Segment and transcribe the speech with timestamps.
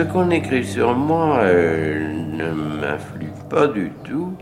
[0.00, 4.32] ce qu'on écrit sur moi euh, ne m'influe pas du tout,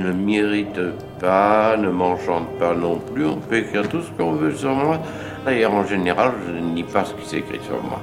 [0.00, 0.80] ne m'irrite
[1.20, 3.24] pas, ne m'enchante pas non plus.
[3.24, 4.98] On peut écrire tout ce qu'on veut sur moi.
[5.44, 8.00] D'ailleurs, en général, je ne nie pas ce qui s'écrit sur moi.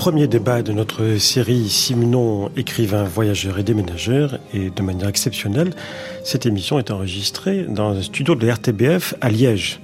[0.00, 4.38] Premier débat de notre série Simon, écrivain, voyageur et déménageur.
[4.54, 5.74] Et de manière exceptionnelle,
[6.24, 9.78] cette émission est enregistrée dans un studio de RTBF à Liège,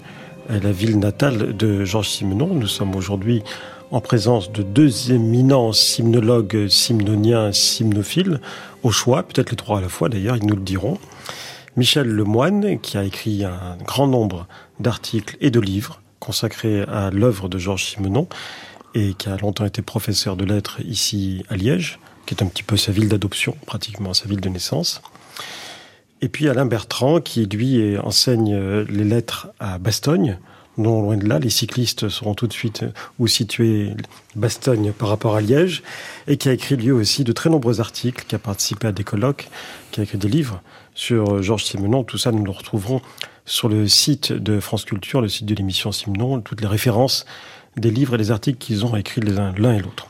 [0.49, 2.55] la ville natale de Georges Simenon.
[2.55, 3.43] Nous sommes aujourd'hui
[3.91, 8.41] en présence de deux éminents simnologues simnoniens, simnophiles,
[8.85, 10.97] au choix, peut-être les trois à la fois d'ailleurs, ils nous le diront.
[11.77, 14.47] Michel Lemoine, qui a écrit un grand nombre
[14.81, 18.29] d'articles et de livres consacrés à l'œuvre de Georges Simenon,
[18.97, 22.63] et qui a longtemps été professeur de lettres ici à Liège, qui est un petit
[22.63, 25.03] peu sa ville d'adoption, pratiquement sa ville de naissance.
[26.23, 30.39] Et puis Alain Bertrand, qui lui enseigne euh, les lettres à Bastogne.
[30.79, 33.91] Non loin de là, les cyclistes sauront tout de suite euh, où situer
[34.35, 35.83] Bastogne par rapport à Liège,
[36.27, 39.05] et qui a écrit lui aussi de très nombreux articles, qui a participé à des
[39.05, 39.51] colloques,
[39.91, 40.63] qui a écrit des livres
[40.95, 42.03] sur euh, Georges Simenon.
[42.03, 43.03] Tout ça, nous le retrouverons
[43.47, 47.25] sur le site de France Culture, le site de l'émission Simenon, toutes les références
[47.77, 50.09] des livres et des articles qu'ils ont écrits l'un et l'autre.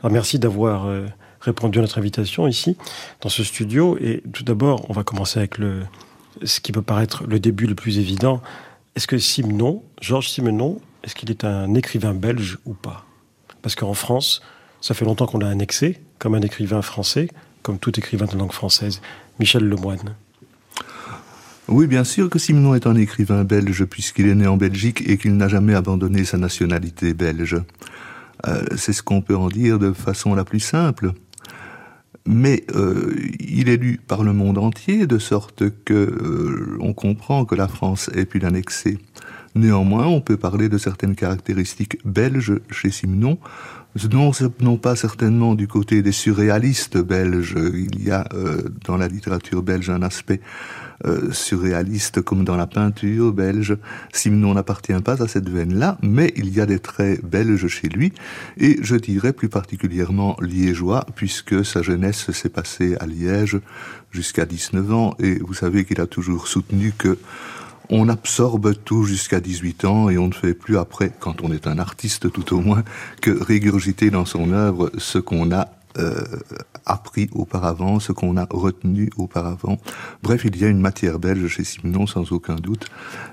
[0.00, 1.06] Alors merci d'avoir euh,
[1.40, 2.76] répondu à notre invitation ici,
[3.20, 3.98] dans ce studio.
[4.00, 5.82] Et tout d'abord, on va commencer avec le,
[6.42, 8.40] ce qui peut paraître le début le plus évident.
[8.96, 13.04] Est-ce que Simenon, Georges Simenon, est-ce qu'il est un écrivain belge ou pas?
[13.62, 14.42] Parce qu'en France,
[14.80, 17.28] ça fait longtemps qu'on l'a annexé comme un écrivain français,
[17.62, 19.00] comme tout écrivain de langue française.
[19.38, 20.14] Michel Lemoine.
[21.68, 25.18] Oui, bien sûr que Simenon est un écrivain belge puisqu'il est né en Belgique et
[25.18, 27.60] qu'il n'a jamais abandonné sa nationalité belge.
[28.46, 31.12] Euh, c'est ce qu'on peut en dire de façon la plus simple.
[32.26, 37.54] Mais euh, il est lu par le monde entier de sorte que euh, comprend que
[37.54, 38.98] la France ait pu l'annexer.
[39.54, 43.38] Néanmoins, on peut parler de certaines caractéristiques belges chez Simenon,
[44.10, 44.30] non,
[44.60, 47.56] non pas certainement du côté des surréalistes belges.
[47.74, 48.26] Il y a
[48.84, 50.40] dans la littérature belge un aspect
[51.06, 53.76] euh, surréaliste comme dans la peinture belge.
[54.12, 58.12] Simenon n'appartient pas à cette veine-là, mais il y a des traits belges chez lui,
[58.56, 63.60] et je dirais plus particulièrement liégeois, puisque sa jeunesse s'est passée à Liège
[64.10, 67.18] jusqu'à 19 ans, et vous savez qu'il a toujours soutenu que
[67.90, 71.66] on absorbe tout jusqu'à 18 ans et on ne fait plus après, quand on est
[71.66, 72.84] un artiste tout au moins,
[73.22, 76.22] que régurgiter dans son œuvre ce qu'on a euh,
[76.86, 79.78] appris auparavant, ce qu'on a retenu auparavant.
[80.22, 82.86] Bref, il y a une matière belge chez Simenon sans aucun doute,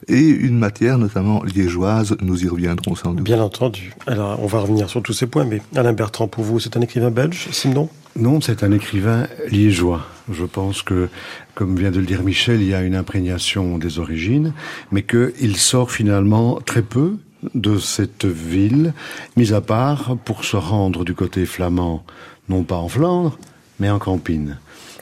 [0.07, 3.25] et une matière notamment liégeoise, nous y reviendrons sans doute.
[3.25, 3.93] Bien entendu.
[4.07, 6.81] Alors, on va revenir sur tous ces points, mais Alain Bertrand, pour vous, c'est un
[6.81, 10.05] écrivain belge, Simenon Non, c'est un écrivain liégeois.
[10.31, 11.09] Je pense que,
[11.53, 14.53] comme vient de le dire Michel, il y a une imprégnation des origines,
[14.91, 17.17] mais qu'il sort finalement très peu
[17.53, 18.93] de cette ville,
[19.37, 22.03] mis à part pour se rendre du côté flamand
[22.49, 23.37] non pas en Flandre,
[23.79, 24.57] mais en Campine.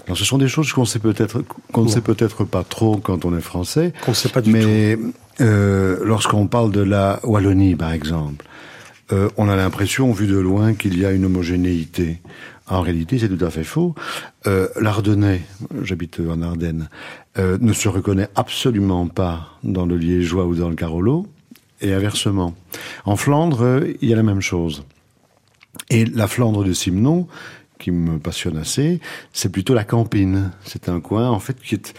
[0.05, 3.25] Alors, ce sont des choses qu'on sait peut-être qu'on ne sait peut-être pas trop quand
[3.25, 3.93] on est français.
[4.03, 4.97] Qu'on ne sait pas du mais,
[5.41, 8.45] Euh, lorsqu'on parle de la Wallonie, par exemple,
[9.11, 12.21] euh, on a l'impression, vu de loin, qu'il y a une homogénéité.
[12.67, 13.95] En réalité, c'est tout à fait faux.
[14.45, 15.41] Euh, L'Ardennais,
[15.81, 16.87] j'habite en Ardennes,
[17.37, 21.25] euh, ne se reconnaît absolument pas dans le Liégeois ou dans le Carolo,
[21.83, 22.55] et inversement.
[23.05, 24.83] En Flandre, il y a la même chose.
[25.89, 27.27] Et la Flandre de Simon,
[27.79, 28.99] qui me passionne assez,
[29.33, 30.51] c'est plutôt la Campine.
[30.63, 31.93] C'est un coin, en fait, qui est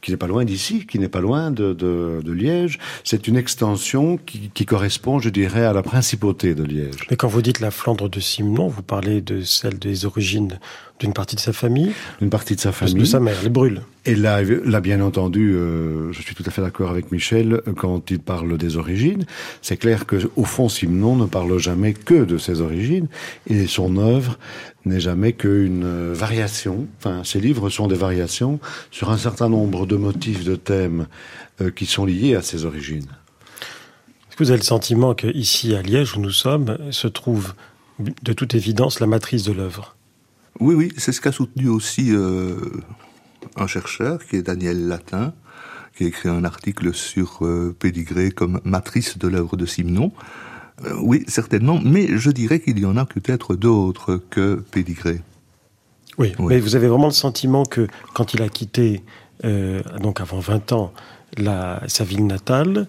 [0.00, 2.78] qui n'est pas loin d'ici, qui n'est pas loin de Liège.
[3.04, 7.06] C'est une extension qui, qui, correspond, je dirais, à la principauté de Liège.
[7.10, 10.58] Mais quand vous dites la Flandre de Simon, vous parlez de celle des origines
[11.00, 12.94] d'une partie de sa famille D'une partie de sa famille.
[12.94, 13.80] De sa mère, les brûle.
[14.04, 18.10] Et là, là bien entendu, euh, je suis tout à fait d'accord avec Michel quand
[18.10, 19.24] il parle des origines.
[19.62, 23.08] C'est clair que au fond, Simon ne parle jamais que de ses origines
[23.48, 24.38] et son œuvre
[24.84, 26.86] n'est jamais qu'une variation.
[26.98, 28.60] Enfin, ses livres sont des variations
[28.90, 31.06] sur un certain nombre de motifs, de thèmes
[31.60, 33.08] euh, qui sont liés à ses origines.
[34.28, 37.54] Est-ce que vous avez le sentiment que ici, à Liège, où nous sommes, se trouve
[37.98, 39.96] de toute évidence la matrice de l'œuvre?
[40.60, 42.54] Oui, oui, c'est ce qu'a soutenu aussi euh,
[43.56, 45.32] un chercheur qui est Daniel Latin,
[45.96, 50.12] qui a écrit un article sur euh, Pédigré comme matrice de l'œuvre de Simenon.
[50.84, 55.20] Euh, oui, certainement, mais je dirais qu'il y en a peut-être d'autres que Pédigré.
[56.18, 59.02] Oui, oui, mais vous avez vraiment le sentiment que quand il a quitté,
[59.44, 60.92] euh, donc avant 20 ans,
[61.36, 62.86] la, sa ville natale,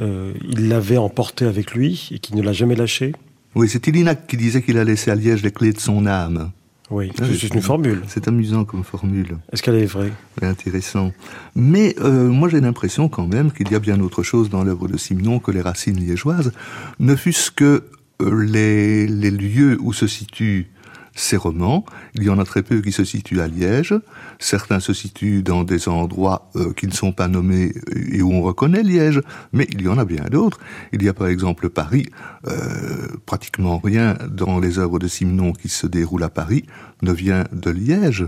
[0.00, 3.12] euh, il l'avait emporté avec lui et qu'il ne l'a jamais lâché?
[3.54, 6.50] Oui, c'est Illinac qui disait qu'il a laissé à Liège les clés de son âme.
[6.90, 8.02] Oui, c'est une formule.
[8.06, 9.38] C'est amusant comme formule.
[9.52, 10.12] Est-ce qu'elle est vraie?
[10.40, 11.12] Intéressant.
[11.56, 14.86] Mais euh, moi j'ai l'impression quand même qu'il y a bien autre chose dans l'œuvre
[14.86, 16.52] de Simenon que les racines liégeoises,
[17.00, 17.84] ne fût-ce que
[18.22, 20.68] euh, les, les lieux où se situent
[21.16, 21.84] ces romans.
[22.14, 23.94] Il y en a très peu qui se situent à Liège.
[24.38, 27.72] Certains se situent dans des endroits euh, qui ne sont pas nommés
[28.12, 29.20] et où on reconnaît Liège,
[29.52, 30.60] mais il y en a bien d'autres.
[30.92, 32.06] Il y a par exemple Paris.
[32.46, 36.64] Euh, pratiquement rien dans les œuvres de Simenon qui se déroulent à Paris
[37.02, 38.26] ne vient de Liège.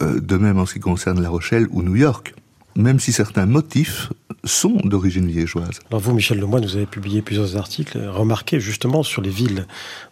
[0.00, 2.34] Euh, de même en ce qui concerne La Rochelle ou New York
[2.78, 4.10] même si certains motifs
[4.44, 5.80] sont d'origine liégeoise.
[5.90, 9.66] Alors vous, Michel Lemoyne, vous avez publié plusieurs articles remarqués justement sur les villes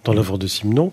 [0.04, 0.90] dans l'œuvre de Simenon.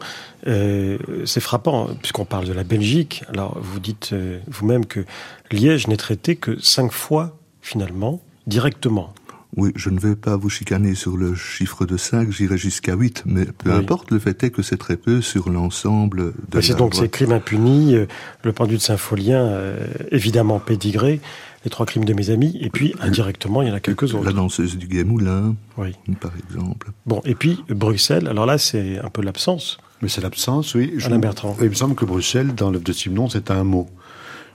[0.48, 3.24] Euh, c'est frappant, puisqu'on parle de la Belgique.
[3.28, 5.04] Alors vous dites euh, vous-même que
[5.52, 9.14] Liège n'est traité que cinq fois, finalement, directement.
[9.56, 13.24] Oui, je ne vais pas vous chicaner sur le chiffre de 5, j'irai jusqu'à 8,
[13.28, 16.96] mais peu importe, le fait est que c'est très peu sur l'ensemble de C'est donc
[16.96, 18.08] ces crimes impunis, euh,
[18.44, 21.22] le pendu de Saint-Folien, euh, évidemment pédigré,
[21.64, 24.26] les trois crimes de mes amis, et puis indirectement, il y en a quelques autres.
[24.26, 25.94] La danseuse du Gué Moulin, oui.
[26.20, 26.92] par exemple.
[27.06, 29.78] Bon, et puis Bruxelles, alors là, c'est un peu l'absence.
[30.02, 30.94] Mais c'est l'absence, oui.
[31.06, 31.56] Alain Bertrand.
[31.62, 33.88] Il me semble que Bruxelles, dans l'œuvre de Simon, c'est un mot.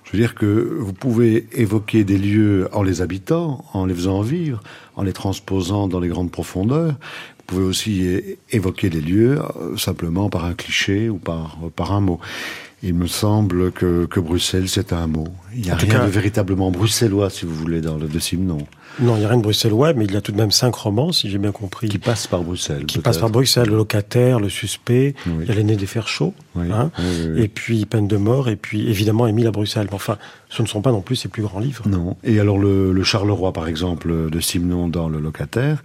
[0.04, 0.46] Je veux dire que
[0.78, 4.62] vous pouvez évoquer des lieux en les habitant, en les faisant vivre,
[4.96, 6.92] en les transposant dans les grandes profondeurs.
[6.92, 8.20] Vous pouvez aussi
[8.50, 12.20] évoquer des lieux euh, simplement par un cliché ou par, par un mot.
[12.82, 15.26] Il me semble que, que Bruxelles, c'est un mot.
[15.52, 18.58] Il n'y a rien de véritablement bruxellois, si vous voulez, dans le de Simon.
[19.00, 20.76] Non, il n'y a rien de bruxellois, mais il y a tout de même cinq
[20.76, 21.88] romans, si j'ai bien compris.
[21.88, 22.86] Qui passent par Bruxelles.
[22.86, 26.34] Qui passent par Bruxelles, le locataire, le suspect, il y a l'aîné des fers chauds,
[26.56, 26.90] hein,
[27.36, 29.88] et puis peine de mort, et puis évidemment Émile à Bruxelles.
[29.90, 30.16] Mais enfin,
[30.48, 31.84] ce ne sont pas non plus ses plus grands livres.
[31.88, 32.16] Non.
[32.22, 35.82] Et alors le, le Charleroi, par exemple, de Simon dans le locataire,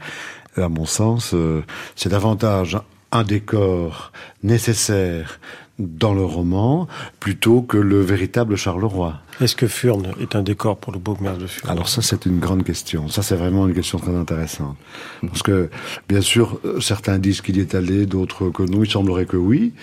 [0.58, 1.64] à mon sens, euh,
[1.96, 2.78] c'est davantage
[3.12, 4.12] un décor
[4.42, 5.40] nécessaire
[5.80, 6.88] dans le roman
[7.20, 9.20] plutôt que le véritable Charleroi.
[9.42, 11.72] Est-ce que Furne est un décor pour le bourgmestre de Furne?
[11.72, 13.08] Alors ça, c'est une grande question.
[13.10, 14.78] Ça, c'est vraiment une question très intéressante.
[15.22, 15.70] Parce que,
[16.08, 18.84] bien sûr, certains disent qu'il y est allé, d'autres que non.
[18.84, 19.74] Il semblerait que oui.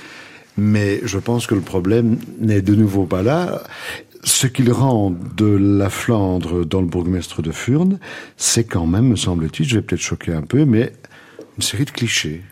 [0.57, 3.63] Mais je pense que le problème n'est de nouveau pas là.
[4.23, 7.99] Ce qu'il rend de la Flandre dans le bourgmestre de Furne,
[8.37, 10.93] c'est quand même, me semble-t-il, je vais peut-être choquer un peu, mais
[11.57, 12.43] une série de clichés.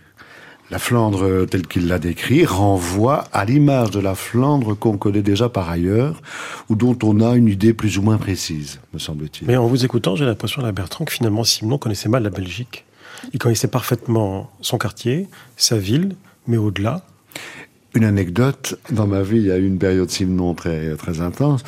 [0.71, 5.23] La Flandre euh, telle qu'il l'a décrit renvoie à l'image de la Flandre qu'on connaît
[5.23, 6.21] déjà par ailleurs,
[6.69, 9.47] ou dont on a une idée plus ou moins précise, me semble-t-il.
[9.47, 12.85] Mais en vous écoutant, j'ai l'impression, la Bertrand, que finalement Simon connaissait mal la Belgique.
[13.33, 15.27] Il connaissait parfaitement son quartier,
[15.57, 16.15] sa ville,
[16.47, 17.03] mais au-delà.
[17.95, 21.65] Une anecdote, dans ma vie, il y a eu une période Simon très, très intense.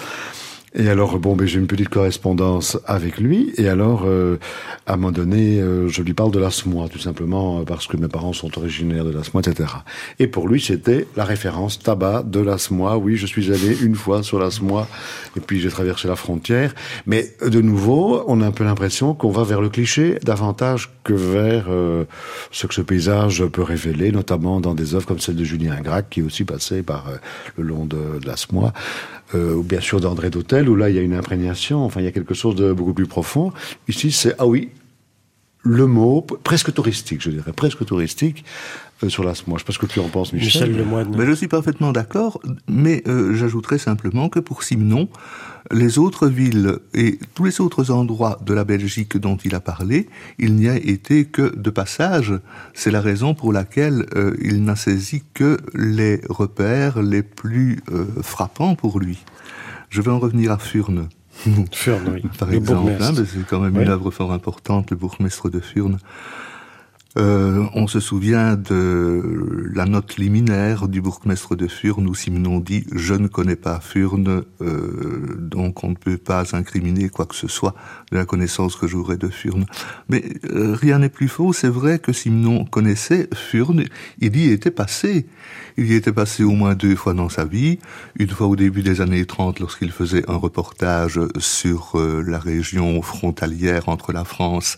[0.72, 3.52] Et alors, bon, ben, j'ai une petite correspondance avec lui.
[3.56, 4.38] Et alors, euh,
[4.86, 7.96] à un moment donné, euh, je lui parle de l'Asmois, tout simplement euh, parce que
[7.96, 9.68] mes parents sont originaires de l'Asmois, etc.
[10.20, 12.98] Et pour lui, c'était la référence tabac de l'Asmois.
[12.98, 14.86] Oui, je suis allé une fois sur l'Asmois,
[15.36, 16.72] et puis j'ai traversé la frontière.
[17.04, 21.14] Mais de nouveau, on a un peu l'impression qu'on va vers le cliché davantage que
[21.14, 21.66] vers
[22.52, 26.08] ce que ce paysage peut révéler, notamment dans des œuvres comme celle de Julien Gracq,
[26.10, 27.06] qui est aussi passé par
[27.56, 28.72] le long de, de l'Asmois
[29.34, 32.04] euh, ou bien sûr d'André d'Hôtel, où là il y a une imprégnation, enfin il
[32.04, 33.52] y a quelque chose de beaucoup plus profond.
[33.88, 34.70] Ici c'est, ah oui,
[35.62, 38.44] le mot, presque touristique, je dirais, presque touristique,
[39.02, 40.76] euh, sur la Moi, je sais pas ce que tu en penses, Michel.
[40.76, 41.14] Lemoine.
[41.16, 45.08] Mais je suis parfaitement d'accord, mais euh, j'ajouterais simplement que pour Simon,
[45.70, 50.08] les autres villes et tous les autres endroits de la Belgique dont il a parlé,
[50.38, 52.34] il n'y a été que de passage.
[52.74, 58.06] C'est la raison pour laquelle euh, il n'a saisi que les repères les plus euh,
[58.22, 59.18] frappants pour lui.
[59.88, 61.08] Je vais en revenir à Furne.
[61.72, 62.22] Furne, oui.
[62.38, 65.98] Par exemple, hein, c'est quand même une œuvre fort importante, le bourgmestre de Furne.
[67.18, 72.84] Euh, on se souvient de la note liminaire du bourgmestre de Furne où Simenon dit
[72.94, 77.48] «Je ne connais pas Furne, euh, donc on ne peut pas incriminer quoi que ce
[77.48, 77.74] soit
[78.12, 79.66] de la connaissance que j'aurais de Furne.»
[80.08, 83.84] Mais euh, rien n'est plus faux, c'est vrai que Simenon connaissait Furne,
[84.20, 85.26] il y était passé.
[85.76, 87.80] Il y était passé au moins deux fois dans sa vie,
[88.18, 93.88] une fois au début des années 30 lorsqu'il faisait un reportage sur la région frontalière
[93.88, 94.76] entre la France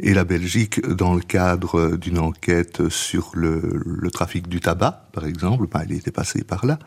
[0.00, 5.66] la Belgique dans le cadre d'une enquête sur le, trafic du tabac, par exemple.
[5.70, 6.78] Ben, il était passé par là.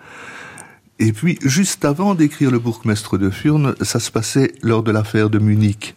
[1.00, 5.30] Et puis, juste avant d'écrire le bourgmestre de Furne, ça se passait lors de l'affaire
[5.30, 5.96] de Munich.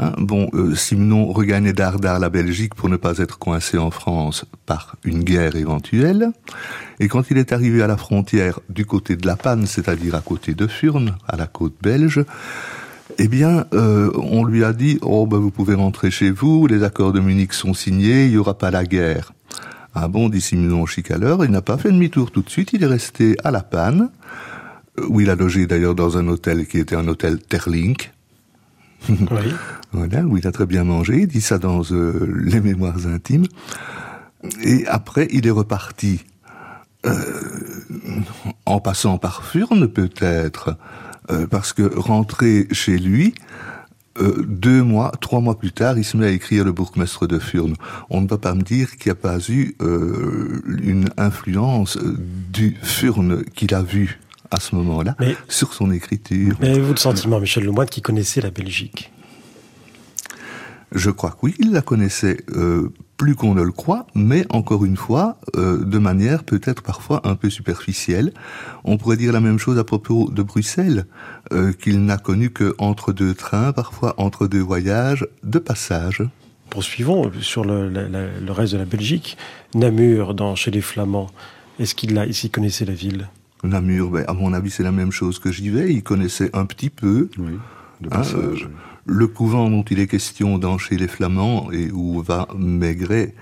[0.00, 4.44] Hein, bon, euh, Simon regagnait d'Ardard la Belgique pour ne pas être coincé en France
[4.64, 6.30] par une guerre éventuelle.
[7.00, 10.20] Et quand il est arrivé à la frontière du côté de la Panne, c'est-à-dire à
[10.20, 12.24] côté de Furne, à la côte belge,
[13.18, 16.84] eh bien, euh, on lui a dit, oh, ben, vous pouvez rentrer chez vous, les
[16.84, 19.32] accords de Munich sont signés, il n'y aura pas la guerre.
[19.94, 22.86] Ah bon, dit Simenon Chicaleur, il n'a pas fait demi-tour tout de suite, il est
[22.86, 24.10] resté à La Panne,
[25.08, 28.12] où il a logé d'ailleurs dans un hôtel qui était un hôtel Terlink.
[29.08, 29.54] Oui.
[29.92, 33.46] voilà, où il a très bien mangé, il dit ça dans euh, les mémoires intimes.
[34.62, 36.24] Et après, il est reparti
[37.06, 37.14] euh,
[38.66, 40.76] en passant par Furne peut-être,
[41.30, 43.34] euh, parce que rentré chez lui,
[44.20, 47.38] euh, deux mois, trois mois plus tard, il se met à écrire le bourgmestre de
[47.38, 47.74] Furne.
[48.10, 51.98] On ne peut pas me dire qu'il n'y a pas eu euh, une influence
[52.50, 54.20] du Furne qu'il a vu
[54.50, 55.14] à ce moment-là
[55.48, 56.56] sur son écriture.
[56.60, 59.12] Mais avez-vous le sentiment, Michel Lemoine, qui connaissait la Belgique?
[60.94, 64.84] Je crois que oui, il la connaissait euh, plus qu'on ne le croit, mais encore
[64.84, 68.32] une fois, euh, de manière peut-être parfois un peu superficielle.
[68.84, 71.04] On pourrait dire la même chose à propos de Bruxelles,
[71.52, 76.22] euh, qu'il n'a connu que entre deux trains, parfois entre deux voyages de passage.
[76.70, 79.36] Poursuivons sur le, la- la- le reste de la Belgique.
[79.74, 81.28] Namur, dans, chez les Flamands,
[81.78, 83.28] est-ce qu'il est-ce qu'il connaissait la ville?
[83.64, 85.92] Namur, ben, à mon avis, c'est la même chose que j'y vais.
[85.92, 87.52] Il connaissait un petit peu Oui,
[88.00, 88.64] de hein, passage.
[88.64, 88.68] euh,
[89.08, 93.34] le couvent dont il est question dans chez les Flamands et où va Maigret,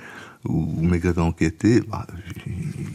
[0.48, 1.80] où Maigret va enquêter.
[1.80, 2.06] bah,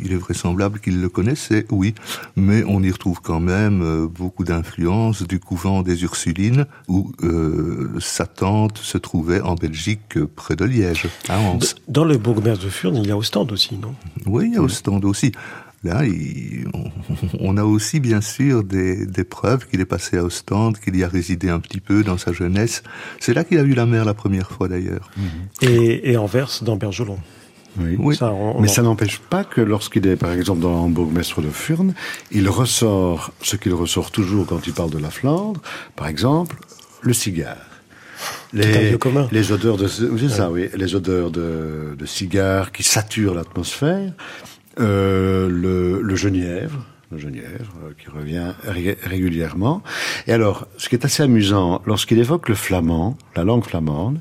[0.03, 1.93] il est vraisemblable qu'il le connaissait, oui,
[2.35, 7.99] mais on y retrouve quand même euh, beaucoup d'influence du couvent des Ursulines où euh,
[7.99, 11.37] sa tante se trouvait en Belgique euh, près de Liège, à
[11.87, 13.93] Dans le bourgmestre de Furne, il y a Ostende aussi, non?
[14.25, 15.31] Oui, il y a Ostende aussi.
[15.83, 16.91] Là, il- on,
[17.39, 21.03] on a aussi bien sûr des, des preuves qu'il est passé à Ostende, qu'il y
[21.03, 22.83] a résidé un petit peu dans sa jeunesse.
[23.19, 25.09] C'est là qu'il a vu la mer la première fois d'ailleurs.
[25.61, 27.17] et, et Anvers, dans Bergelon.
[27.79, 27.95] Oui.
[27.97, 28.15] Oui.
[28.15, 31.41] Ça, on- on Mais en- ça n'empêche pas que lorsqu'il est, par exemple, dans Bourgmestre
[31.41, 31.93] de Furne,
[32.31, 35.61] il ressort ce qu'il ressort toujours quand il parle de la Flandre,
[35.95, 36.57] par exemple,
[37.01, 37.57] le cigare.
[38.55, 39.27] est un lieu commun.
[39.31, 44.11] les odeurs de, c'est ça, oui, les odeurs de, de cigare qui saturent l'atmosphère,
[44.79, 49.83] euh, le, genièvre, le genièvre euh, qui revient ré- régulièrement.
[50.27, 54.19] Et alors, ce qui est assez amusant, lorsqu'il évoque le flamand, la langue flamande,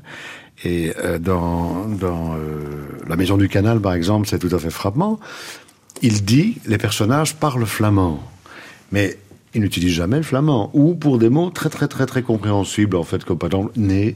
[0.63, 1.87] et euh, dans,
[3.07, 5.19] La Maison du Canal, par exemple, c'est tout à fait frappant,
[6.01, 8.21] il dit les personnages parlent flamand,
[8.91, 9.17] mais
[9.53, 13.03] il n'utilise jamais le flamand, ou pour des mots très très très très compréhensibles, en
[13.03, 14.15] fait, comme par exemple né,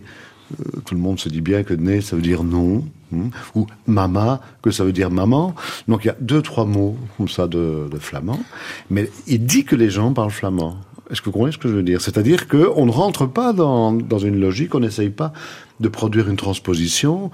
[0.86, 2.86] tout le monde se dit bien que né, ça veut dire non,
[3.16, 5.56] hein, ou mama, que ça veut dire maman.
[5.88, 8.40] Donc il y a deux, trois mots comme ça de, de flamand.
[8.90, 10.78] Mais il dit que les gens parlent flamand.
[11.12, 12.02] Est-ce que vous comprenez ce que je veux dire?
[12.02, 15.34] C'est-à-dire qu'on ne rentre pas dans, dans une logique, on n'essaye pas
[15.80, 17.30] de produire une transposition,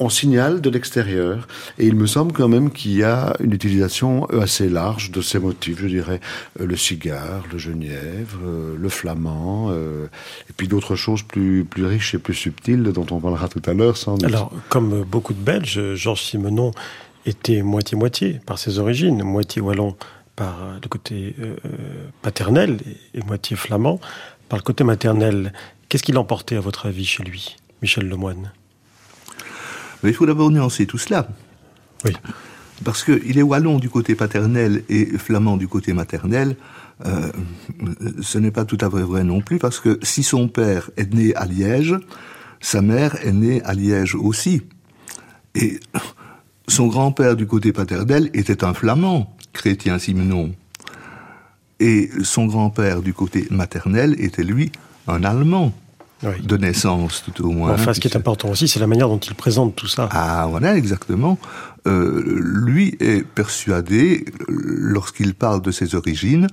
[0.00, 1.46] on signale de l'extérieur.
[1.78, 5.38] Et il me semble quand même qu'il y a une utilisation assez large de ces
[5.38, 6.20] motifs, je dirais
[6.58, 10.06] euh, le cigare, le genièvre, euh, le flamand, euh,
[10.48, 13.96] et puis d'autres choses plus, riches et plus subtiles dont on parlera tout à l'heure
[13.96, 14.24] sans doute.
[14.24, 16.72] Alors, comme beaucoup de Belges, Georges Simenon
[17.26, 19.96] était moitié-moitié par ses origines, moitié wallon
[20.36, 21.54] par euh, le côté euh,
[22.22, 22.78] paternel
[23.14, 24.00] et, et moitié flamand
[24.48, 25.52] par le côté maternel.
[25.88, 28.52] Qu'est-ce qu'il emportait, à votre avis, chez lui, Michel Lemoine
[30.02, 31.28] Mais il faut d'abord nuancer tout cela.
[32.04, 32.12] Oui.
[32.84, 36.56] Parce qu'il est wallon du côté paternel et flamand du côté maternel.
[37.04, 37.30] Euh,
[38.22, 41.12] ce n'est pas tout à fait vrai non plus, parce que si son père est
[41.12, 41.96] né à Liège,
[42.60, 44.62] sa mère est née à Liège aussi.
[45.54, 45.80] Et
[46.68, 50.54] son grand-père du côté paternel était un flamand, chrétien Simenon.
[51.80, 54.70] Et son grand-père du côté maternel était lui
[55.06, 55.72] un allemand,
[56.22, 56.42] Oui.
[56.42, 57.72] de naissance tout au moins.
[57.72, 60.08] Enfin, ce qui est important aussi, c'est la manière dont il présente tout ça.
[60.12, 61.38] ah, voilà, exactement.
[61.86, 66.46] Euh, lui est persuadé, lorsqu'il parle de ses origines,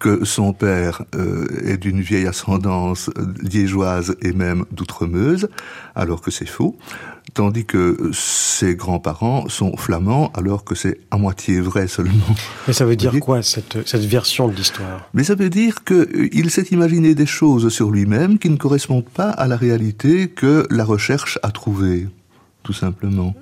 [0.00, 3.08] que son père euh, est d'une vieille ascendance
[3.40, 5.48] liégeoise et même d'outremeuse,
[5.94, 6.76] alors que c'est faux,
[7.32, 12.12] tandis que ses grands-parents sont flamands, alors que c'est à moitié vrai seulement.
[12.66, 15.08] Mais ça veut dire voyez quoi, cette, cette version de l'histoire?
[15.14, 19.30] Mais ça veut dire qu'il s'est imaginé des choses sur lui-même qui ne correspondent pas
[19.30, 22.08] à la réalité que la recherche a trouvée,
[22.62, 23.34] tout simplement.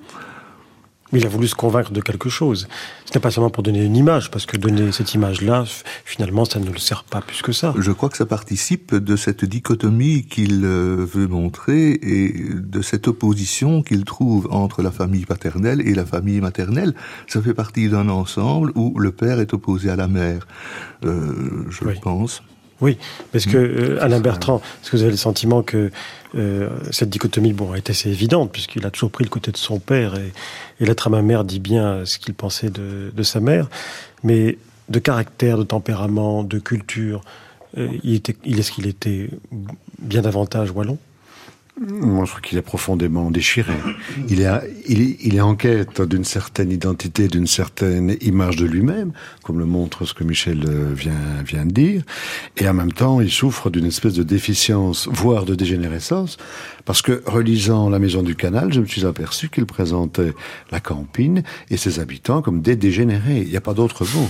[1.13, 2.67] Mais il a voulu se convaincre de quelque chose.
[3.05, 5.63] Ce n'est pas seulement pour donner une image, parce que donner cette image-là,
[6.03, 7.73] finalement, ça ne le sert pas plus que ça.
[7.77, 13.07] Je crois que ça participe de cette dichotomie qu'il euh, veut montrer et de cette
[13.07, 16.93] opposition qu'il trouve entre la famille paternelle et la famille maternelle.
[17.27, 20.47] Ça fait partie d'un ensemble où le père est opposé à la mère,
[21.05, 21.93] euh, je Oui.
[22.01, 22.41] pense.
[22.83, 22.97] Oui,
[23.31, 25.89] parce que euh, Alain Bertrand, est-ce que vous avez le sentiment que
[26.35, 29.79] euh, cette dichotomie bon, est assez évidente, puisqu'il a toujours pris le côté de son
[29.79, 30.33] père, et,
[30.81, 33.69] et l'être à ma mère dit bien ce qu'il pensait de, de sa mère,
[34.21, 34.57] mais
[34.89, 37.21] de caractère, de tempérament, de culture,
[37.77, 39.29] euh, il, était, il est-ce qu'il était
[39.99, 40.97] bien davantage wallon
[41.81, 43.73] moi, je trouve qu'il est profondément déchiré.
[44.29, 44.49] Il est,
[44.87, 49.11] il il est en quête d'une certaine identité, d'une certaine image de lui-même,
[49.43, 52.03] comme le montre ce que Michel euh, vient, vient de dire.
[52.57, 56.37] Et en même temps, il souffre d'une espèce de déficience, voire de dégénérescence,
[56.85, 60.33] parce que, relisant La Maison du Canal, je me suis aperçu qu'il présentait
[60.71, 63.41] la campine et ses habitants comme des dégénérés.
[63.41, 64.29] Il n'y a pas d'autre mot.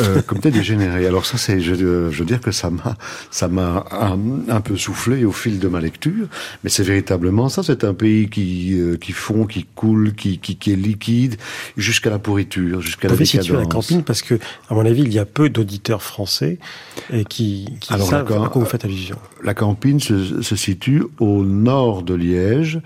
[0.00, 1.06] Euh, comme des dégénérés.
[1.06, 2.96] Alors ça, c'est, je, je, veux dire que ça m'a,
[3.30, 4.18] ça m'a un,
[4.48, 6.26] un, peu soufflé au fil de ma lecture.
[6.64, 7.62] Mais c'est véritablement ça.
[7.62, 11.36] C'est un pays qui, euh, qui fond, qui coule, qui, qui, qui est liquide
[11.76, 13.44] jusqu'à la pourriture, jusqu'à la décadence.
[13.44, 14.36] situer la campine parce que,
[14.70, 16.58] à mon avis, il y a peu d'auditeurs français
[17.12, 19.16] et qui, qui Alors, savent à quoi vous faites allusion.
[19.44, 22.80] La campine se, se situe au nord de Liège,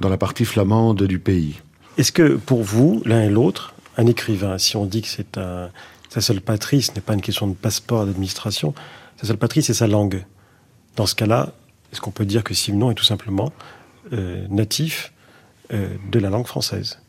[0.00, 1.60] dans la partie flamande du pays.
[1.98, 5.70] Est-ce que pour vous, l'un et l'autre, un écrivain, si on dit que c'est un,
[6.08, 8.74] sa seule patrie, ce n'est pas une question de passeport d'administration,
[9.20, 10.24] sa seule patrie, c'est sa langue.
[10.96, 11.52] Dans ce cas-là,
[11.96, 13.54] est-ce qu'on peut dire que Simenon est tout simplement
[14.12, 15.14] euh, natif
[15.72, 17.00] euh, de la langue française?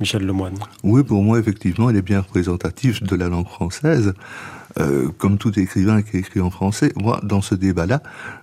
[0.00, 0.58] Michel Lemoine.
[0.82, 4.12] Oui, pour moi, effectivement, il est bien représentatif de la langue française.
[4.80, 8.02] Euh, comme tout écrivain qui écrit en français, moi, dans ce débat-là,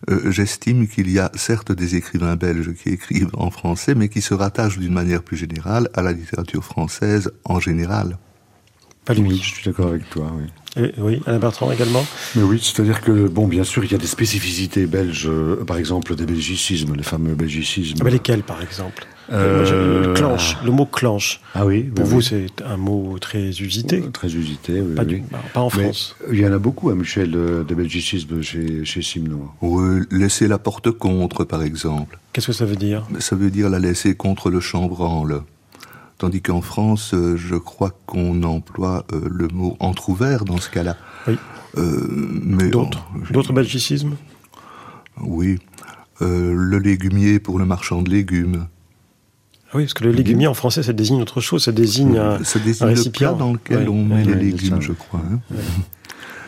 [0.10, 4.22] euh, j'estime qu'il y a certes des écrivains belges qui écrivent en français, mais qui
[4.22, 8.18] se rattachent d'une manière plus générale à la littérature française en général.
[9.04, 9.36] Pas lui.
[9.36, 10.46] je suis d'accord avec toi, oui.
[10.75, 14.00] Et, oui, Alain Bertrand également Mais oui, c'est-à-dire que, bon, bien sûr, il y a
[14.00, 17.98] des spécificités belges, euh, par exemple des belgicismes, les fameux belgicismes.
[18.01, 20.08] Ah, mais lesquels, par exemple euh...
[20.08, 21.42] le, clanche, le mot clanche.
[21.53, 21.84] Ah oui.
[21.84, 24.03] Pour vous, c'est un mot très usité.
[24.12, 24.96] Très usité, oui.
[24.96, 25.24] Pas, oui.
[25.53, 26.15] pas en France.
[26.27, 29.48] Mais il y en a beaucoup, à hein, Michel, de, belgicisme chez, chez Simon.
[29.62, 32.20] Oui, laisser la porte contre, par exemple.
[32.34, 33.06] Qu'est-ce que ça veut dire?
[33.20, 35.44] Ça veut dire la laisser contre le chambranle.
[36.18, 40.96] Tandis qu'en France, euh, je crois qu'on emploie euh, le mot entrouvert dans ce cas-là.
[41.28, 41.38] Oui.
[41.78, 44.16] Euh, mais d'autres, d'autres belgicismes?
[45.22, 45.60] Oui.
[46.22, 48.68] le légumier pour le marchand de légumes.
[49.70, 52.44] Ah oui, parce que le légumier en français, ça désigne autre chose, ça désigne un,
[52.44, 53.32] ça désigne récipient.
[53.32, 55.22] Le plat dans lequel on met les légumes, je crois.
[55.32, 55.40] Hein.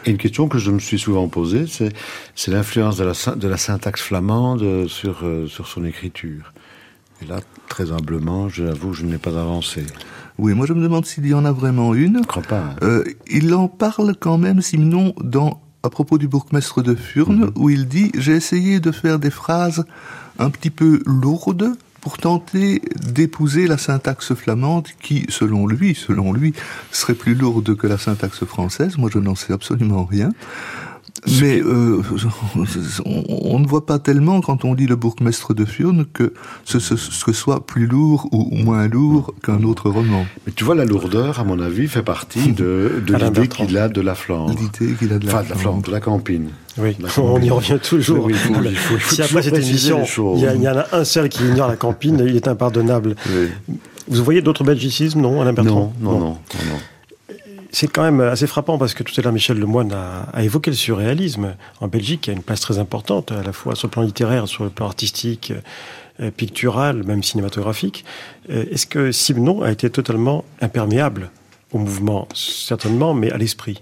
[0.05, 1.91] Et une question que je me suis souvent posée, c'est,
[2.35, 6.53] c'est l'influence de la, de la syntaxe flamande sur, sur son écriture.
[7.21, 9.83] Et là, très humblement, je l'avoue, je n'ai pas avancé.
[10.37, 12.19] Oui, moi je me demande s'il y en a vraiment une.
[12.21, 12.75] Je crois pas.
[12.83, 17.59] Euh, il en parle quand même, Simon, dans, à propos du bourgmestre de Furnes, -hmm.
[17.59, 19.85] où il dit «J'ai essayé de faire des phrases
[20.39, 22.81] un petit peu lourdes pour tenter
[23.13, 26.53] d'épouser la syntaxe flamande qui, selon lui, selon lui,
[26.91, 28.97] serait plus lourde que la syntaxe française.
[28.99, 30.29] Moi, je n'en sais absolument rien.
[31.41, 32.01] Mais euh,
[33.05, 36.33] on, on, ne voit pas tellement quand on lit le bourgmestre de Furnes que
[36.63, 40.25] ce, ce, ce soit plus lourd ou moins lourd qu'un autre roman.
[40.45, 43.89] Mais tu vois, la lourdeur, à mon avis, fait partie de, de l'idée qu'il a
[43.89, 44.55] de la Flandre.
[44.59, 46.49] L'idée qu'il a de la, enfin, de la Flandre, de la campine.
[46.77, 48.25] Oui, on y revient toujours.
[48.25, 50.03] Oui, il faut, il faut, il faut si après cette émission,
[50.35, 52.47] il y, a, il y, en a un seul qui ignore la campine, il est
[52.47, 53.15] impardonnable.
[53.29, 53.77] Oui.
[54.07, 56.25] Vous voyez d'autres belgicismes, non, Alain Bertrand non, non, non.
[56.27, 56.35] non,
[56.69, 56.79] non
[57.75, 60.71] c'est quand même assez frappant parce que tout à l'heure Michel Lemoine a, a, évoqué
[60.71, 63.91] le surréalisme en Belgique, qui a une place très importante à la fois sur le
[63.91, 65.51] plan littéraire, sur le plan artistique,
[66.21, 68.05] euh, pictural, même cinématographique.
[68.49, 71.31] Euh, Est-ce que Simenon a été totalement imperméable
[71.73, 72.29] au mouvement?
[72.33, 73.81] Certainement, mais à l'esprit.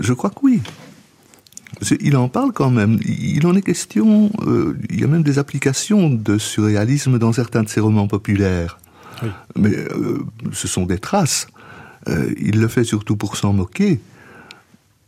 [0.00, 0.60] Je crois que oui.
[2.02, 3.00] Il en parle quand même.
[3.06, 4.30] Il en est question.
[4.46, 8.78] Euh, il y a même des applications de surréalisme dans certains de ses romans populaires.
[9.56, 11.46] Mais euh, ce sont des traces.
[12.08, 14.00] Euh, il le fait surtout pour s'en moquer.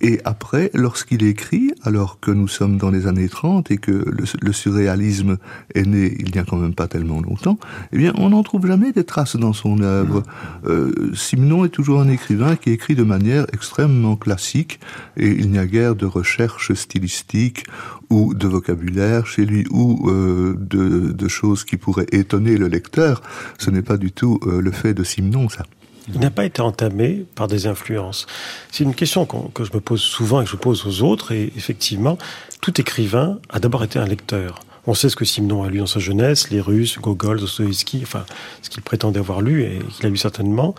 [0.02, 4.24] Et après, lorsqu'il écrit, alors que nous sommes dans les années 30 et que le,
[4.42, 5.38] le, surréalisme
[5.74, 7.58] est né il n'y a quand même pas tellement longtemps,
[7.92, 10.22] eh bien, on n'en trouve jamais des traces dans son œuvre.
[10.66, 14.80] Euh, Simenon est toujours un écrivain qui écrit de manière extrêmement classique
[15.16, 17.64] et il n'y a guère de recherche stylistique
[18.10, 23.22] ou de vocabulaire chez lui ou euh, de, de, choses qui pourraient étonner le lecteur.
[23.58, 25.64] Ce n'est pas du tout euh, le fait de Simenon, ça.
[26.12, 28.26] Il n'a pas été entamé par des influences.
[28.70, 31.32] C'est une question qu que je me pose souvent et que je pose aux autres.
[31.32, 32.16] Et effectivement,
[32.60, 34.60] tout écrivain a d'abord été un lecteur.
[34.86, 38.24] On sait ce que Simenon a lu dans sa jeunesse, les Russes, Gogol, Dostoevsky, enfin,
[38.62, 40.76] ce qu'il prétendait avoir lu et qu'il a lu certainement.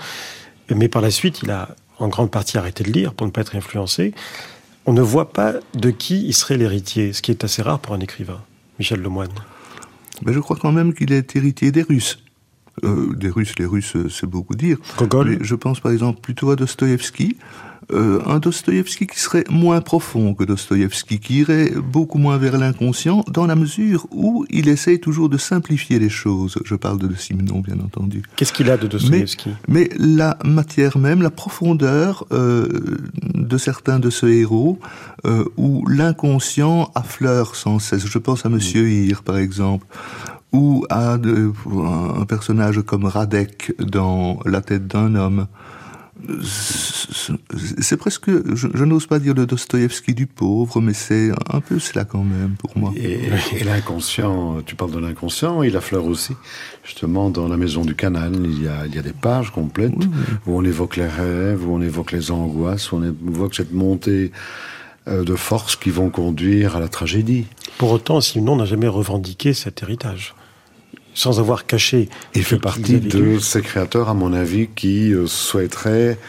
[0.73, 3.41] Mais par la suite, il a en grande partie arrêté de lire pour ne pas
[3.41, 4.13] être influencé.
[4.85, 7.93] On ne voit pas de qui il serait l'héritier, ce qui est assez rare pour
[7.93, 8.41] un écrivain.
[8.79, 9.33] Michel Lemoine.
[10.23, 12.19] Mais je crois quand même qu'il est héritier des Russes.
[12.83, 14.77] Euh, des Russes, les Russes, euh, c'est beaucoup dire.
[15.25, 17.37] Mais je pense par exemple plutôt à Dostoïevski.
[17.93, 23.23] Euh, un Dostoïevski qui serait moins profond que Dostoïevski, qui irait beaucoup moins vers l'inconscient,
[23.31, 26.57] dans la mesure où il essaye toujours de simplifier les choses.
[26.65, 28.23] Je parle de, de Simenon, bien entendu.
[28.35, 29.51] Qu'est-ce qu'il a de Dostoïevski?
[29.69, 32.67] Mais la matière même, la profondeur euh,
[33.23, 34.79] de certains de ce héros,
[35.25, 38.05] euh, où l'inconscient affleure sans cesse.
[38.05, 39.85] Je pense à Monsieur Hir, par exemple,
[40.53, 41.51] ou à de,
[42.19, 45.47] un personnage comme Radek dans La tête d'un homme.
[46.43, 51.77] C'est presque, je, je n'ose pas dire le Dostoïevski du pauvre, mais c'est un peu
[51.77, 52.91] cela quand même pour moi.
[52.95, 56.33] Et, et l'inconscient, tu parles de l'inconscient, il affleure aussi.
[56.83, 59.93] Justement, dans la maison du canal, il y a, il y a des pages complètes
[59.95, 60.33] Oui, oui.
[60.47, 64.31] où on évoque les rêves, où on évoque les angoisses, où on évoque cette montée
[65.07, 67.45] euh, de force qui vont conduire à la tragédie.
[67.77, 70.33] Pour autant, Simenon n'a jamais revendiqué cet héritage.
[71.17, 72.09] Sans avoir caché.
[72.35, 76.19] Il fait partie de ces créateurs, à mon avis, qui euh, souhaiteraient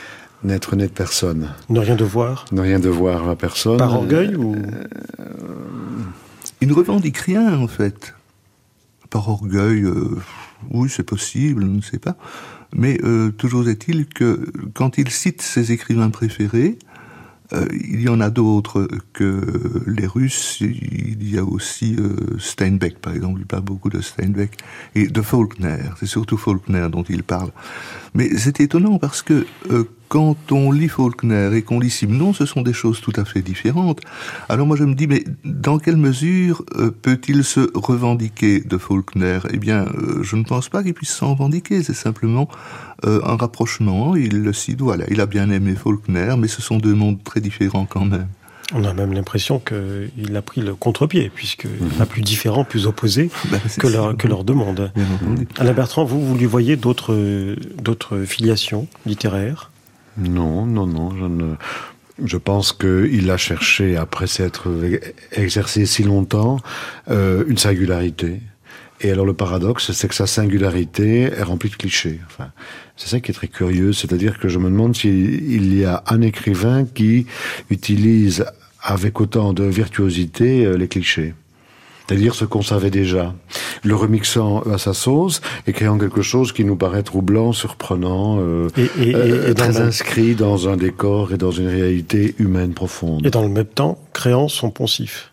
[0.44, 2.46] n'être né de personne, Ne rien devoir.
[2.53, 3.77] ne rien devoir à la personne.
[3.77, 4.57] Par orgueil ou.
[6.62, 8.14] Il ne revendique rien, en fait.
[9.11, 10.16] Par orgueil, euh,
[10.70, 12.16] oui, c'est possible, je ne sais pas.
[12.74, 16.79] Mais euh, toujours est-il que quand il cite ses écrivains préférés,
[17.53, 20.59] euh, il y en a d'autres que les Russes.
[20.61, 23.41] Il y a aussi euh, Steinbeck, par exemple.
[23.41, 24.59] Il parle beaucoup de Steinbeck
[24.95, 25.79] et de Faulkner.
[25.99, 27.51] C'est surtout Faulkner dont il parle.
[28.15, 32.47] Mais c'est étonnant parce que euh, quand on lit Faulkner et qu'on lit Simenon, ce
[32.47, 34.01] sont des choses tout à fait différentes.
[34.49, 39.40] Alors moi je me dis, mais dans quelle mesure euh, peut-il se revendiquer de Faulkner?
[39.53, 41.83] Eh bien, euh, je ne pense pas qu'il puisse s'en revendiquer.
[41.83, 42.49] C'est simplement
[43.05, 44.16] euh, un rapprochement.
[44.16, 45.05] Il le cite, voilà.
[45.11, 48.29] Il a bien aimé Faulkner, mais ce sont deux mondes très différents quand même.
[48.75, 51.66] On a même l'impression qu'il a pris le contre-pied, puisque
[51.97, 54.92] pas plus différent, plus opposé Ben, que leur, que leur demande.
[55.57, 57.14] Alain Bertrand, vous, vous lui voyez d'autres
[58.27, 59.71] filiations littéraires?
[60.18, 61.54] Non, non, non, je ne.
[62.24, 64.68] Je pense qu'il a cherché, après s'être
[65.31, 66.59] exercé si longtemps,
[67.09, 68.40] euh, une singularité.
[69.00, 72.18] Et alors le paradoxe, c'est que sa singularité est remplie de clichés.
[72.26, 72.50] Enfin,
[72.96, 76.20] c'est ça qui est très curieux, c'est-à-dire que je me demande s'il y a un
[76.20, 77.26] écrivain qui
[77.70, 78.44] utilise
[78.83, 81.35] avec autant de virtuosité euh, les clichés.
[82.09, 83.35] C'est-à-dire ce qu'on savait déjà,
[83.85, 88.68] le remixant à sa sauce et créant quelque chose qui nous paraît troublant, surprenant, euh,
[88.99, 93.27] et, euh, et très inscrit dans un décor et dans une réalité humaine profonde.
[93.27, 95.33] et dans le même temps, créant son poncif.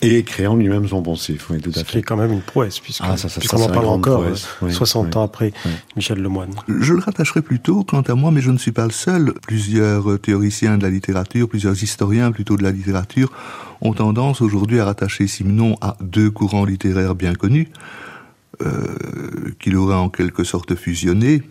[0.00, 2.02] Et créant lui-même son pensif, oui, tout Ce à qui est fait.
[2.02, 5.22] quand même une prouesse, Ah, puisqu'on en parle encore prouesse, euh, oui, 60 oui, ans
[5.22, 5.70] après oui.
[5.96, 6.54] Michel Lemoine.
[6.66, 9.34] Je le rattacherai plutôt, quant à moi, mais je ne suis pas le seul.
[9.42, 13.30] Plusieurs euh, théoriciens de la littérature, plusieurs historiens plutôt de la littérature,
[13.82, 17.68] ont tendance aujourd'hui à rattacher Simenon à deux courants littéraires bien connus,
[18.62, 18.94] euh,
[19.60, 21.42] qu'il aurait en quelque sorte fusionné.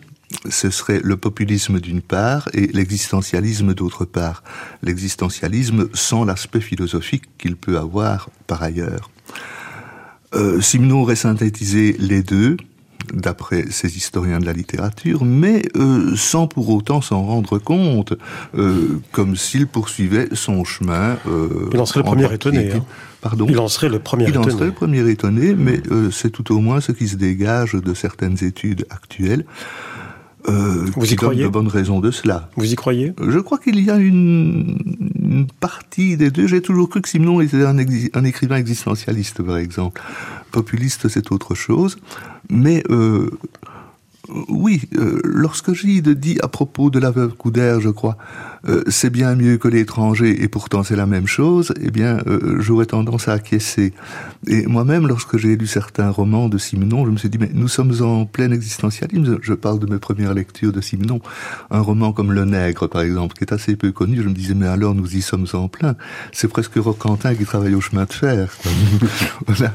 [0.48, 4.42] Ce serait le populisme d'une part et l'existentialisme d'autre part.
[4.82, 9.10] L'existentialisme sans l'aspect philosophique qu'il peut avoir par ailleurs.
[10.34, 12.56] Euh, Simenon aurait synthétisé les deux,
[13.14, 18.14] d'après ces historiens de la littérature, mais euh, sans pour autant s'en rendre compte,
[18.58, 21.16] euh, comme s'il poursuivait son chemin.
[21.28, 22.84] euh, Il en serait le premier étonné, hein.
[23.20, 24.52] Pardon Il en serait le premier il en étonné.
[24.56, 28.42] serait le premier étonné, mais c'est tout au moins ce qui se dégage de certaines
[28.44, 29.44] études actuelles.
[30.48, 32.50] Euh, Vous y qui croyez de bonnes raisons de cela.
[32.56, 34.78] Vous y croyez Je crois qu'il y a une,
[35.20, 36.46] une partie des deux.
[36.46, 40.00] J'ai toujours cru que Simenon était un, exi- un écrivain existentialiste, par exemple.
[40.52, 41.98] Populiste, c'est autre chose.
[42.48, 43.30] Mais euh,
[44.48, 48.16] oui, euh, lorsque Gide dit à propos de la veuve Coudert, je crois,
[48.68, 52.56] euh, c'est bien mieux que l'étranger et pourtant c'est la même chose, eh bien, euh,
[52.60, 53.92] j'aurais tendance à acquiescer.
[54.46, 57.68] Et moi-même, lorsque j'ai lu certains romans de Simenon, je me suis dit, mais nous
[57.68, 59.38] sommes en plein existentialisme.
[59.42, 61.20] Je parle de mes premières lectures de Simenon.
[61.70, 64.54] Un roman comme Le Nègre, par exemple, qui est assez peu connu, je me disais,
[64.54, 65.94] mais alors nous y sommes en plein.
[66.32, 68.56] C'est presque Roquentin qui travaille au chemin de fer.
[69.46, 69.72] voilà.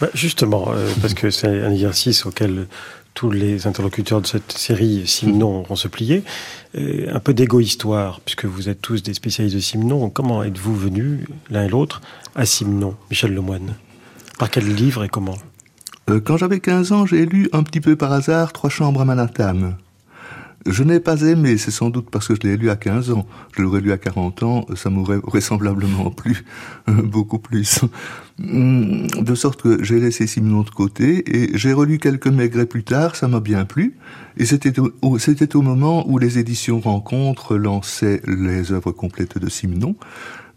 [0.00, 2.66] Bah, Justement, euh, parce que c'est un exercice auquel
[3.14, 6.22] tous les interlocuteurs de cette série Simenon vont se plier.
[6.76, 10.10] Euh, un peu d'égo-histoire, puisque vous êtes tous des spécialistes de Simenon.
[10.10, 11.20] Comment êtes-vous venus,
[11.50, 12.00] l'un et l'autre,
[12.34, 13.74] à Simenon, Michel Lemoine
[14.38, 15.36] Par quel livre et comment?
[16.10, 19.04] Euh, Quand j'avais 15 ans, j'ai lu un petit peu par hasard Trois chambres à
[19.04, 19.74] Manhattan.
[20.66, 23.26] Je n'ai pas aimé, c'est sans doute parce que je l'ai lu à 15 ans.
[23.56, 26.44] Je l'aurais lu à 40 ans, ça m'aurait vraisemblablement plu,
[26.88, 27.80] euh, beaucoup plus.
[28.40, 32.84] Hum, De sorte que j'ai laissé Simenon de côté et j'ai relu quelques maigrets plus
[32.84, 33.96] tard, ça m'a bien plu.
[34.36, 39.96] Et c'était au, moment où les éditions Rencontres lançaient les œuvres complètes de Simenon.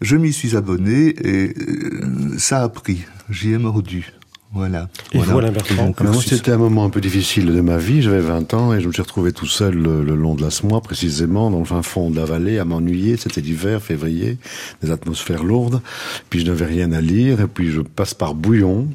[0.00, 3.04] Je m'y suis abonné et euh, ça a pris.
[3.28, 4.12] J'y ai mordu
[4.52, 4.88] Voilà.
[5.12, 5.32] Et voilà.
[5.32, 5.48] voilà,
[5.98, 8.00] Alors moi, c'était un moment un peu difficile de ma vie.
[8.00, 10.50] J'avais 20 ans et je me suis retrouvé tout seul le, le long de la
[10.50, 13.16] Smois, précisément, dans le fin fond de la vallée, à m'ennuyer.
[13.16, 14.38] C'était l'hiver, février,
[14.82, 15.82] des atmosphères lourdes.
[16.30, 17.40] Puis je n'avais rien à lire.
[17.40, 18.86] Et puis je passe par Bouillon,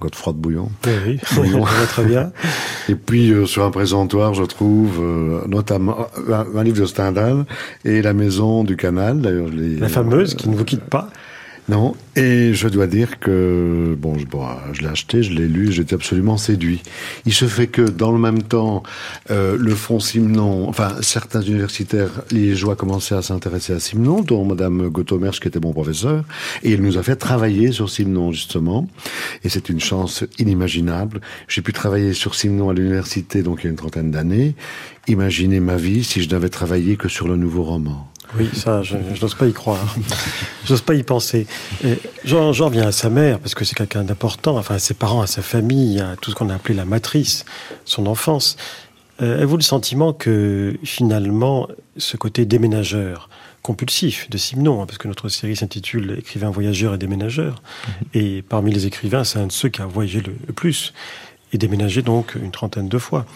[0.00, 0.70] Godefroy de Bouillon.
[0.86, 1.64] Oui, oui, Bouillon.
[1.88, 2.32] très bien.
[2.88, 7.46] Et puis euh, sur un présentoir, je trouve euh, notamment un, un livre de Stendhal
[7.84, 9.20] et La Maison du Canal.
[9.20, 9.48] D'ailleurs,
[9.80, 11.08] La fameuse qui ne vous quitte pas.
[11.68, 15.70] Non, et je dois dire que bon, je, bon, je l'ai acheté, je l'ai lu,
[15.70, 16.82] j'étais absolument séduit.
[17.24, 18.82] Il se fait que dans le même temps,
[19.30, 24.88] euh, le fonds Simon, enfin certains universitaires liégeois commençaient à s'intéresser à Simon, dont Madame
[24.88, 26.24] Gotomers qui était mon professeur,
[26.64, 28.88] et il nous a fait travailler sur Simon justement,
[29.44, 31.20] et c'est une chance inimaginable.
[31.46, 34.54] J'ai pu travailler sur Simon à l'université donc il y a une trentaine d'années.
[35.06, 38.11] Imaginez ma vie si je n'avais travaillé que sur le nouveau roman.
[38.38, 39.94] Oui, ça, je, je n'ose pas y croire.
[40.64, 41.46] J'ose pas y penser.
[41.84, 44.94] Et J'en j'en reviens à sa mère, parce que c'est quelqu'un d'important, enfin à ses
[44.94, 47.44] parents, à sa famille, à tout ce qu'on a appelé la matrice,
[47.84, 48.56] son enfance.
[49.20, 53.28] Euh, Avez-vous le sentiment que finalement, ce côté déménageur,
[53.62, 57.62] compulsif de Simon, hein, parce que notre série s'intitule Écrivain voyageur et déménageur,
[58.14, 60.94] et parmi les écrivains, c'est un de ceux qui a voyagé le, le plus,
[61.52, 63.26] et déménagé donc une trentaine de fois.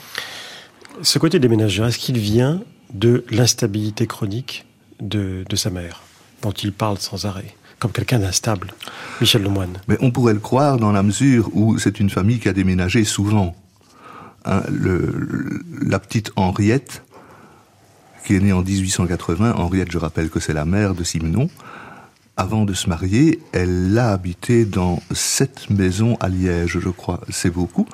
[1.02, 2.60] Ce côté déménageur, est-ce qu'il vient
[2.94, 4.64] de l'instabilité chronique
[5.00, 6.02] de, sa mère,
[6.42, 8.72] dont il parle sans arrêt, comme quelqu'un d'instable
[9.20, 9.78] Michel Lemoine.
[9.88, 13.04] Mais on pourrait le croire dans la mesure où c'est une famille qui a déménagé
[13.04, 13.54] souvent.
[14.44, 14.62] Hein,
[15.82, 17.02] la petite Henriette,
[18.24, 21.48] qui est née en 1880, Henriette, je rappelle que c'est la mère de Simenon,
[22.38, 27.22] avant de se marier, elle a habité dans sept maisons à Liège, je crois.
[27.30, 27.86] C'est beaucoup.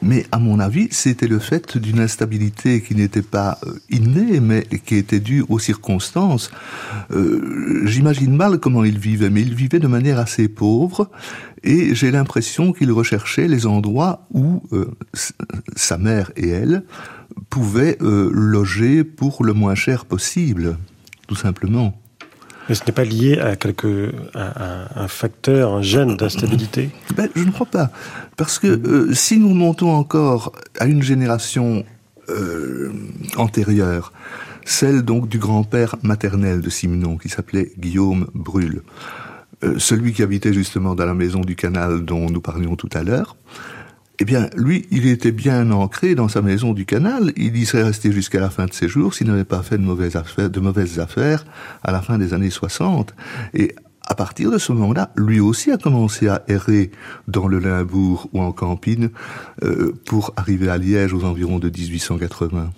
[0.00, 4.64] Mais à mon avis, c'était le fait d'une instabilité qui n'était pas euh, innée, mais
[4.86, 6.50] qui était due aux circonstances.
[7.10, 11.10] Euh, J'imagine mal comment il vivait, mais il vivait de manière assez pauvre.
[11.62, 14.90] Et j'ai l'impression qu'il recherchait les endroits où euh,
[15.76, 16.84] sa mère et elle
[17.50, 20.78] pouvaient loger pour le moins cher possible,
[21.28, 22.00] tout simplement.
[22.70, 23.56] Mais ce n'est pas lié à,
[24.94, 26.90] un facteur, un gène d'instabilité?
[27.16, 27.90] Ben, je ne crois pas.
[28.36, 31.84] Parce que euh, si nous montons encore à une génération
[32.28, 32.92] euh,
[33.36, 34.12] antérieure,
[34.64, 38.82] celle donc du grand-père maternel de Simenon, qui s'appelait Guillaume Brûle,
[39.64, 43.02] euh, celui qui habitait justement dans la maison du canal dont nous parlions tout à
[43.02, 43.34] l'heure,
[44.22, 47.32] eh bien, lui, il était bien ancré dans sa maison du canal.
[47.36, 49.82] Il y serait resté jusqu'à la fin de ses jours s'il n'avait pas fait de
[50.60, 51.46] mauvaises affaires,
[51.82, 53.14] à la fin des années 60.
[53.54, 53.74] Et
[54.06, 56.90] à partir de ce moment-là, lui aussi a commencé à errer
[57.28, 59.08] dans le Limbourg ou en Campine
[59.62, 62.70] euh, pour arriver à Liège aux environs de 1880.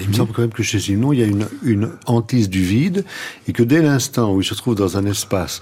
[0.00, 2.62] Il me semble quand même que chez Simon, il y a une, une hantise du
[2.62, 3.04] vide,
[3.46, 5.60] et que dès l'instant où il se trouve dans un espace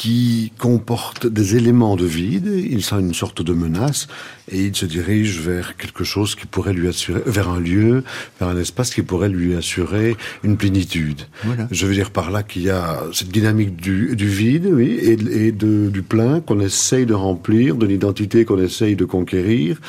[0.00, 4.08] qui comporte des éléments de vide, il sent une sorte de menace,
[4.50, 8.02] et il se dirige vers quelque chose qui pourrait lui assurer, vers un lieu,
[8.40, 11.24] vers un espace qui pourrait lui assurer une plénitude.
[11.44, 11.68] Voilà.
[11.70, 15.48] Je veux dire par là qu'il y a cette dynamique du, du vide, oui, et,
[15.48, 19.82] et de, du plein qu'on essaye de remplir, de l'identité qu'on essaye de conquérir,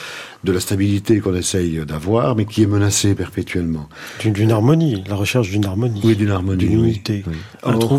[0.43, 3.88] de la stabilité qu'on essaye d'avoir, mais qui est menacée perpétuellement.
[4.25, 6.01] d'une harmonie, la recherche d'une harmonie.
[6.04, 7.23] Oui, d'une harmonie, D'une unité.
[7.27, 7.36] oui.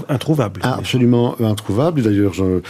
[0.09, 0.61] Introuvable.
[0.64, 2.02] Ah, absolument introuvable.
[2.02, 2.61] D'ailleurs, je-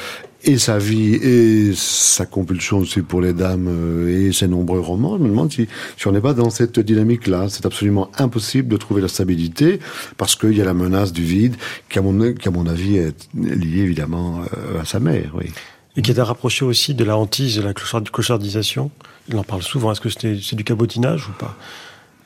[0.45, 5.17] et sa vie et sa compulsion aussi pour les dames euh, et ses nombreux romans,
[5.17, 7.47] je me demande si, si on n'est pas dans cette dynamique-là.
[7.49, 9.79] C'est absolument impossible de trouver la stabilité
[10.19, 11.55] parce qu'il y a la menace du vide
[11.89, 15.33] qui, à mon, qui, à mon avis, est liée évidemment euh, à sa mère.
[15.39, 15.47] Oui.
[15.97, 18.91] Et qui est à rapprocher aussi de la hantise, de la clochard- clochardisation.
[19.29, 19.93] Il en parle souvent.
[19.93, 21.57] Est-ce que c'est du cabotinage ou pas?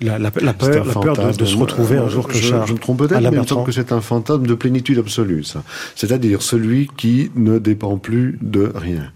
[0.01, 2.67] La, la, la C'est peur, la peur de, se retrouver un jour Je- clochard.
[2.67, 5.43] Je, me trompe peut-être, mais il me semble que c'est un fantasme de plénitude absolue,
[5.43, 5.63] ça.
[5.95, 9.11] C'est-à-dire celui qui ne dépend plus de rien.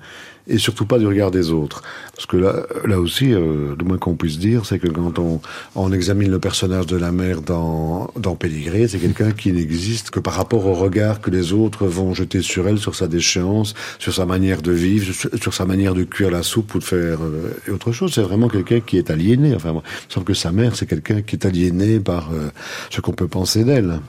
[0.47, 1.83] Et surtout pas du regard des autres.
[2.15, 5.93] Parce que là, là aussi, euh, le moins qu'on puisse dire, c'est que quand on,
[5.93, 10.67] examine le personnage de la mère dans, dans c'est quelqu'un qui n'existe que par rapport
[10.67, 14.63] au regard que les autres vont jeter sur elle, sur sa déchéance, sur sa manière
[14.63, 18.13] de vivre, sur, sa manière de cuire la soupe ou de faire euh, autre chose.
[18.15, 19.55] C'est vraiment quelqu'un qui est aliéné.
[19.55, 22.51] Enfin, moi, semble que sa mère, c'est quelqu'un qui est aliéné par euh,
[22.91, 24.01] ce qu'on peut penser d'elle.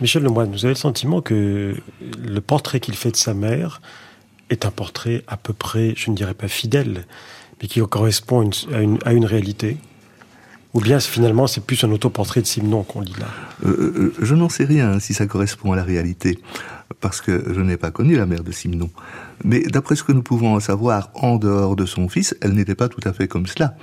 [0.00, 3.80] Michel Lemoine, vous avez le sentiment que le portrait qu'il fait de sa mère
[4.50, 7.06] est un portrait à peu près, je ne dirais pas fidèle,
[7.60, 9.76] mais qui correspond à une, réalité
[10.74, 13.26] Ou bien finalement c'est plus un autoportrait de Simon qu'on lit là
[13.64, 16.38] Euh, euh, je n'en sais rien si ça correspond à la réalité,
[17.00, 18.90] parce que je n'ai pas connu la mère de Simon.
[19.44, 22.74] Mais d'après ce que nous pouvons en savoir en dehors de son fils, elle n'était
[22.74, 23.76] pas tout à fait comme cela.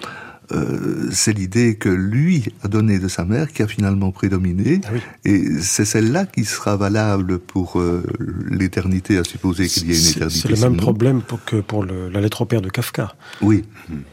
[0.51, 4.81] Euh, c'est l'idée que lui a donnée de sa mère qui a finalement prédominé.
[4.85, 4.99] Ah oui.
[5.25, 8.03] Et c'est celle-là qui sera valable pour euh,
[8.49, 10.39] l'éternité, à supposer qu'il y ait une éternité.
[10.41, 10.75] C'est le même sinon.
[10.83, 13.15] problème pour que pour le- la lettre au père de Kafka.
[13.41, 13.63] Oui,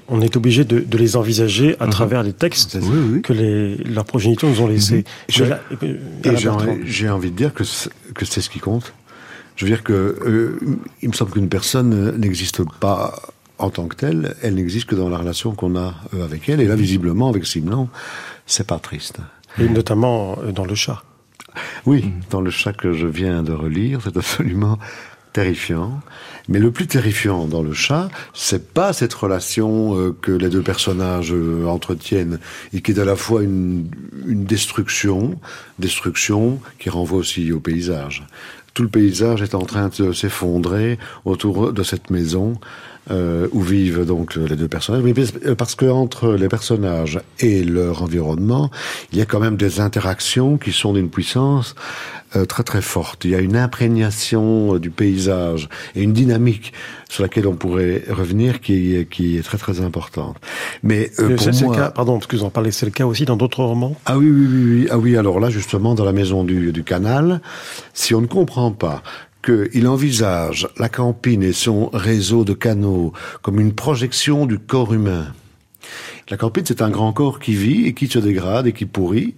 [0.09, 3.23] On est obligé de, de les envisager à travers les textes oui, oui.
[3.23, 5.05] que les, leurs progéniteurs nous ont laissés.
[5.29, 8.95] Je- là, euh, Et j'ai envie, de dire que c'est, que c'est ce qui compte.
[9.57, 10.59] Je veux dire que euh,
[11.03, 13.21] il me semble qu'une personne n'existe pas
[13.61, 16.61] en tant que telle, elle n'existe que dans la relation qu'on a euh, avec elle.
[16.61, 17.89] Et là, visiblement, avec Simon,
[18.47, 19.19] c'est pas triste.
[19.59, 21.03] Et notamment euh, dans le chat.
[21.87, 24.79] Oui, dans le chat que je viens de relire, c'est absolument
[25.33, 26.01] terrifiant.
[26.49, 30.63] Mais le plus terrifiant dans le chat, c'est pas cette relation euh, que les deux
[30.63, 32.39] personnages euh, entretiennent
[32.73, 33.89] et qui est à la fois une,
[34.27, 35.39] une destruction,
[35.79, 38.27] destruction qui renvoie aussi au paysage.
[38.75, 42.59] Tout le paysage est en train de s'effondrer autour de cette maison
[43.11, 45.03] euh, où vivent donc les deux personnages.
[45.03, 45.15] Mais
[45.55, 48.71] parce que entre les personnages et leur environnement,
[49.13, 51.75] il y a quand même des interactions qui sont d'une puissance
[52.37, 53.25] euh, très très forte.
[53.25, 56.73] Il y a une imprégnation euh, du paysage et une dynamique
[57.09, 60.37] sur laquelle on pourrait revenir qui est, qui est très très importante.
[60.85, 63.05] Mais euh, pour moi, le cas, pardon, parce que vous en parlez, c'est le cas
[63.05, 63.97] aussi dans d'autres romans.
[64.07, 64.89] ah oui, oui, oui, oui.
[64.93, 67.41] Ah oui, alors là, justement, dans la maison du, du canal,
[67.95, 69.03] si on ne comprend pas
[69.43, 75.33] qu'il envisage la campine et son réseau de canaux comme une projection du corps humain,
[76.31, 79.35] la campine, c'est un grand corps qui vit et qui se dégrade et qui pourrit.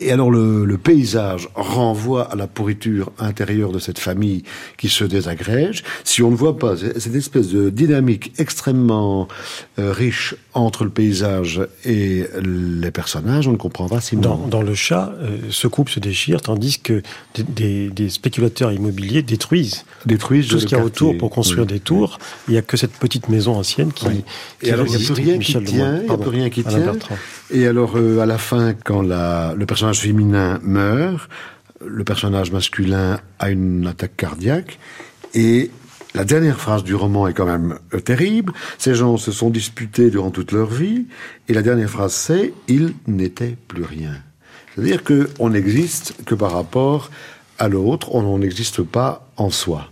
[0.00, 4.42] Et alors le, le paysage renvoie à la pourriture intérieure de cette famille
[4.76, 5.84] qui se désagrège.
[6.04, 9.26] Si on ne voit pas cette espèce de dynamique extrêmement
[9.78, 14.60] euh, riche entre le paysage et les personnages, on ne comprend pas si Dans, dans
[14.62, 17.02] le chat, euh, ce couple se déchire, tandis que
[17.34, 21.62] des, des- des spéculateurs immobiliers détruisent détruisent tout ce qu'il y a autour pour construire
[21.66, 21.72] Oui.
[21.74, 22.18] des tours.
[22.48, 24.06] Il n'y a que cette petite maison ancienne qui.
[24.08, 24.24] Oui.
[24.60, 26.70] qui Et alors, il n'y a plus rien qui tient, il plus rien qui Alain
[26.70, 26.92] tient.
[26.92, 27.18] Bertrand.
[27.50, 31.28] Et alors, euh, à la fin, quand la, le personnage féminin meurt,
[31.84, 34.78] le personnage masculin a une attaque cardiaque,
[35.34, 35.70] et
[36.14, 38.52] la dernière phrase du roman est quand même euh, terrible.
[38.78, 41.06] Ces gens se sont disputés durant toute leur vie,
[41.48, 44.12] et la dernière phrase c'est «il n'était plus rien».
[44.74, 47.10] C'est-à-dire qu'on n'existe que par rapport
[47.58, 49.90] à l'autre, on n'existe pas en soi.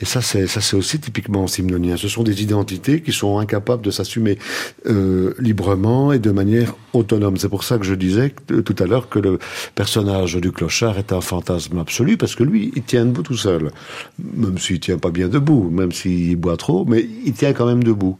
[0.00, 1.96] Et ça, c'est ça, c'est aussi typiquement simnonien.
[1.96, 4.38] Ce sont des identités qui sont incapables de s'assumer
[4.86, 7.36] euh, librement et de manière autonome.
[7.36, 9.38] C'est pour ça que je disais tout à l'heure que le
[9.74, 13.70] personnage du clochard est un fantasme absolu, parce que lui, il tient debout tout seul,
[14.18, 17.84] même s'il tient pas bien debout, même s'il boit trop, mais il tient quand même
[17.84, 18.18] debout.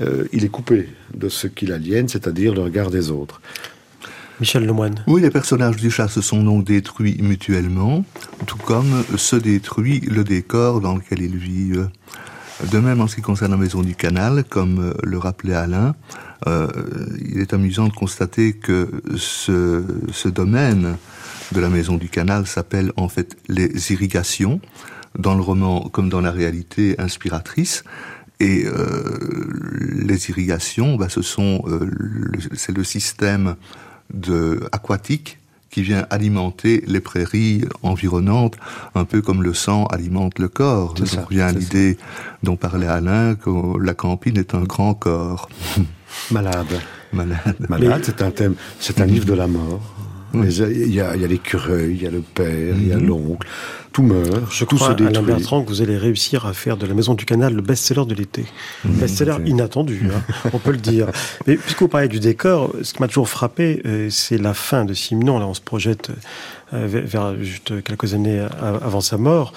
[0.00, 3.40] Euh, il est coupé de ce qui l'aliène, c'est-à-dire le regard des autres.
[4.40, 5.04] Michel Lemoine.
[5.06, 8.04] Oui, les personnages du chat se sont donc détruits mutuellement,
[8.46, 11.88] tout comme se détruit le décor dans lequel ils vivent.
[12.70, 15.94] De même, en ce qui concerne la maison du canal, comme euh, le rappelait Alain,
[16.46, 16.68] euh,
[17.20, 20.96] il est amusant de constater que ce, domaine
[21.52, 24.60] de la maison du canal s'appelle en fait les irrigations,
[25.18, 27.84] dans le roman comme dans la réalité inspiratrice.
[28.40, 29.18] Et euh,
[30.04, 33.56] les irrigations, bah, c'est le système
[34.12, 35.38] de aquatique
[35.70, 38.56] qui vient alimenter les prairies environnantes,
[38.94, 40.94] un peu comme le sang alimente le corps.
[41.04, 41.98] Ça, à c'est l'idée
[42.44, 43.50] dont parlait Alain, que
[43.82, 45.48] la campine est un grand corps.
[46.30, 46.80] Malade.
[47.12, 47.56] Malade.
[47.68, 49.93] Malade, c'est un thème, c'est un livre de la mort.
[50.34, 53.46] Mais Il y a, a l'écureuil, il y a le père, il y a l'oncle.
[53.92, 55.26] Tout meurt, Je tout crois, se Alain détruit.
[55.26, 58.14] Bertrand, que vous allez réussir à faire de la Maison du Canal le best-seller de
[58.14, 58.44] l'été.
[58.84, 60.20] best-seller inattendu, hein,
[60.52, 61.06] on peut le dire.
[61.46, 64.84] Mais puisque vous parlez du décor, ce qui m'a toujours frappé, euh, c'est la fin
[64.84, 65.38] de Simon.
[65.38, 66.10] Là, on se projette
[66.72, 69.52] euh, vers, juste quelques années avant sa mort.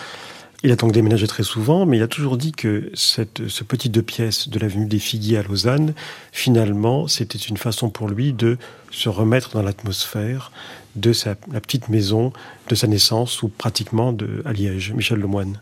[0.64, 3.90] Il a donc déménagé très souvent, mais il a toujours dit que cette, ce petit
[3.90, 5.94] deux pièces de l'avenue des Figuiers à Lausanne,
[6.32, 8.58] finalement, c'était une façon pour lui de
[8.90, 10.52] se remettre dans l'atmosphère
[10.96, 12.34] de sa, la petite maison
[12.70, 14.94] de sa naissance, ou pratiquement de, à Liège.
[14.94, 15.62] Michel Lemoine.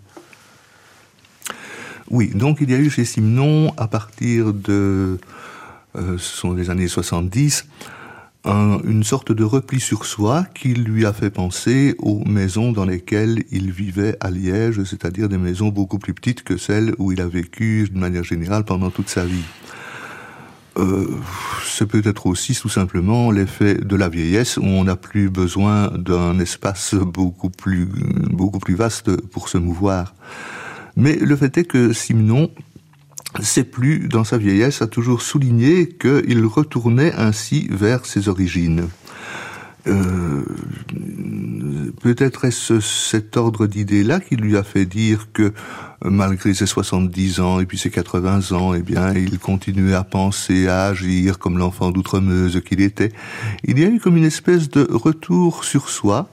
[2.09, 5.19] Oui, donc il y a eu chez Simon, à partir de,
[5.97, 7.65] euh, ce sont les années 70,
[8.45, 12.85] un- une sorte de repli sur soi qui lui a fait penser aux maisons dans
[12.85, 17.21] lesquelles il vivait à Liège, c'est-à-dire des maisons beaucoup plus petites que celles où il
[17.21, 19.43] a vécu de manière générale pendant toute sa vie.
[20.77, 21.07] Euh,
[21.65, 26.37] c'est peut-être aussi tout simplement l'effet de la vieillesse où on n'a plus besoin d'un
[26.39, 27.87] espace beaucoup plus,
[28.29, 30.13] beaucoup plus vaste pour se mouvoir.
[30.97, 32.49] Mais le fait est que Simon,
[33.41, 38.87] c'est plus, dans sa vieillesse, a toujours souligné qu'il retournait ainsi vers ses origines.
[39.87, 40.43] euh,
[42.01, 45.53] peut-être est-ce cet ordre d'idées-là qui lui a fait dire que
[46.03, 50.67] malgré ses 70 ans et puis ses 80 ans, eh bien, il continuait à penser,
[50.67, 53.11] à agir comme l'enfant d'outremeuse qu'il était.
[53.63, 56.29] Il y a eu comme une espèce de retour sur soi,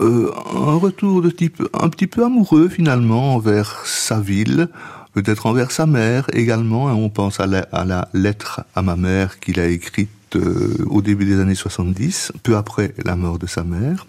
[0.00, 4.68] euh, un retour de type un petit peu amoureux finalement envers sa ville,
[5.12, 6.88] peut-être envers sa mère également.
[6.88, 6.94] Hein.
[6.94, 11.40] On pense à la, lettre à ma mère qu'il a écrite euh, au début des
[11.40, 14.06] années 70, peu après la mort de sa mère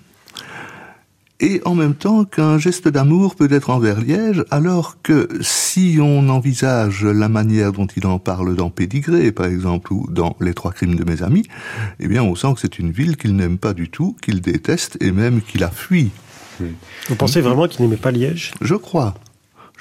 [1.41, 6.29] et en même temps qu'un geste d'amour peut être envers Liège, alors que si on
[6.29, 10.71] envisage la manière dont il en parle dans Pédigré, par exemple, ou dans Les Trois
[10.71, 11.43] Crimes de mes amis,
[11.99, 14.97] eh bien on sent que c'est une ville qu'il n'aime pas du tout, qu'il déteste
[15.01, 16.11] et même qu'il a fui.
[17.09, 18.53] Vous pensez vraiment qu'il n'aimait pas Liège?
[18.61, 19.15] Je crois.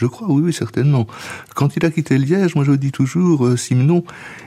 [0.01, 1.07] Je crois, oui, oui, certainement.
[1.55, 4.03] Quand il a quitté Liège, moi je dis toujours, euh, Simon,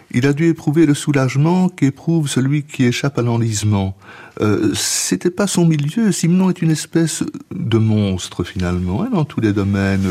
[0.10, 3.96] il a dû éprouver le soulagement qu'éprouve celui qui échappe à l'enlisement.
[4.42, 6.12] Euh, C'était pas son milieu.
[6.12, 7.24] Simon est une espèce
[7.54, 10.08] de monstre finalement, hein, dans tous les domaines.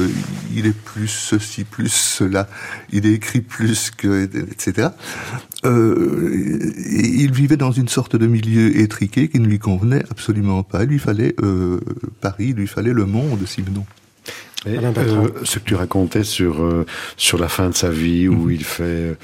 [0.54, 2.48] Il est plus ceci, plus cela.
[2.92, 4.90] Il écrit plus que, etc.
[5.64, 10.84] Euh, il vivait dans une sorte de milieu étriqué qui ne lui convenait absolument pas.
[10.84, 11.80] Il lui fallait euh,
[12.20, 13.44] Paris, il lui fallait le monde,
[14.66, 16.86] Euh, ce que tu racontais sur euh,
[17.16, 18.52] sur la fin de sa vie où mhm.
[18.52, 19.16] il fait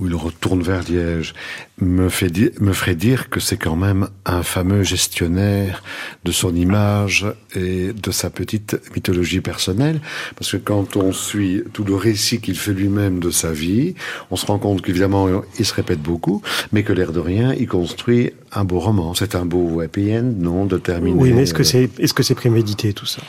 [0.00, 1.34] où il retourne vers Liège
[1.78, 5.82] me fait me ferait dire que c'est quand même un fameux gestionnaire
[6.24, 10.00] de son image et de sa petite mythologie personnelle.
[10.36, 13.94] Parce que quand on suit tout le récit qu'il fait lui-même de sa vie
[14.30, 16.40] on se rend compte qu'évidemment il se répète beaucoup
[16.72, 19.14] mais que l'air de rien il construit un beau roman.
[19.14, 22.22] C'est un beau happy end non de terminer oui mais est-ce que c'est est-ce que
[22.22, 23.20] c'est prémédité tout ça?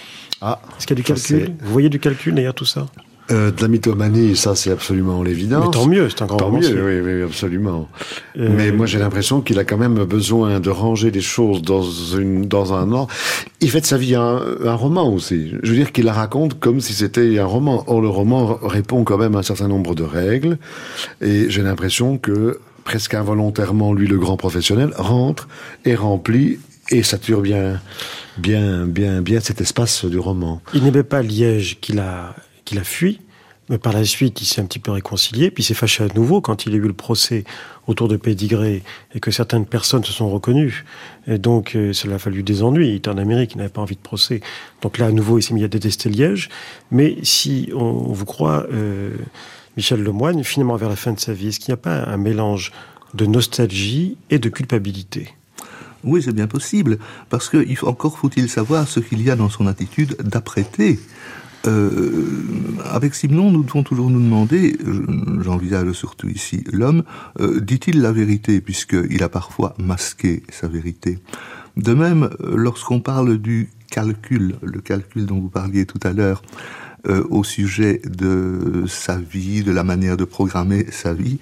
[0.41, 1.53] Ah, Est-ce qu'il y a du calcul?
[1.61, 2.87] Vous voyez du calcul derrière tout ça?
[3.29, 5.65] Euh, de la mythomanie, ça c'est absolument l'évidence.
[5.65, 7.87] Mais tant mieux, c'est un grand Tant mieux, oui, oui, absolument.
[8.37, 11.83] Euh, Mais moi j'ai l'impression qu'il a quand même besoin de ranger les choses dans
[11.83, 13.13] une dans un ordre.
[13.61, 15.53] Il fait de sa vie un, un roman aussi.
[15.63, 17.85] Je veux dire qu'il la raconte comme si c'était un roman.
[17.87, 20.57] Or le roman répond quand même à un certain nombre de règles.
[21.21, 25.47] Et j'ai l'impression que presque involontairement, lui, le grand professionnel, rentre
[25.85, 27.79] et remplit et sature bien
[28.37, 30.61] bien, bien, bien cet espace du roman.
[30.73, 33.19] Il n'aimait pas Liège qu'il a, qu'il a fui,
[33.69, 36.07] mais par la suite, il s'est un petit peu réconcilié, puis il s'est fâché à
[36.13, 37.45] nouveau quand il a eu le procès
[37.87, 38.83] autour de Pédigré
[39.15, 40.83] et que certaines personnes se sont reconnues.
[41.25, 42.89] Et donc, euh, cela a fallu des ennuis.
[42.89, 44.41] Il était en Amérique, il n'avait pas envie de procès.
[44.81, 46.49] Donc là, à nouveau, il s'est mis à détester Liège.
[46.91, 49.11] Mais si on, vous croit, euh,
[49.77, 52.17] Michel Lemoine, finalement, vers la fin de sa vie, est-ce qu'il n'y a pas un
[52.17, 52.73] mélange
[53.13, 55.29] de nostalgie et de culpabilité?
[56.03, 56.97] Oui, c'est bien possible,
[57.29, 60.99] parce que encore faut-il savoir ce qu'il y a dans son attitude d'apprêter.
[61.67, 62.43] Euh,
[62.91, 64.75] avec Simon, nous devons toujours nous demander,
[65.41, 67.03] j'envisage surtout ici l'homme,
[67.39, 71.19] euh, dit-il la vérité, puisqu'il a parfois masqué sa vérité.
[71.77, 76.41] De même, lorsqu'on parle du calcul, le calcul dont vous parliez tout à l'heure,
[77.07, 81.39] euh, au sujet de sa vie, de la manière de programmer sa vie,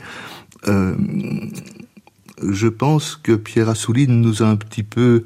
[2.48, 5.24] je pense que Pierre Assouline nous a un petit peu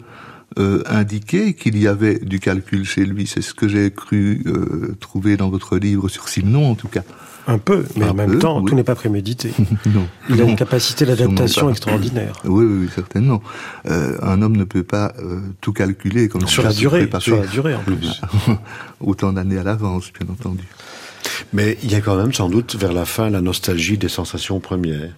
[0.60, 3.26] euh, indiqué qu'il y avait du calcul chez lui.
[3.26, 7.02] C'est ce que j'ai cru euh, trouver dans votre livre sur Simon, en tout cas.
[7.48, 9.52] Un peu, mais en même temps, tout n'est pas prémédité.
[9.88, 10.08] non.
[10.30, 12.34] Il a une capacité d'adaptation extraordinaire.
[12.46, 13.42] Oui, oui, certainement.
[13.88, 15.14] Euh, un homme ne peut pas
[15.60, 18.22] tout calculer comme sur la durée, sur la durée en plus.
[19.02, 20.64] Autant d'années à l'avance, bien entendu.
[21.52, 24.60] Mais il y a quand même sans doute vers la fin la nostalgie des sensations
[24.60, 25.10] premières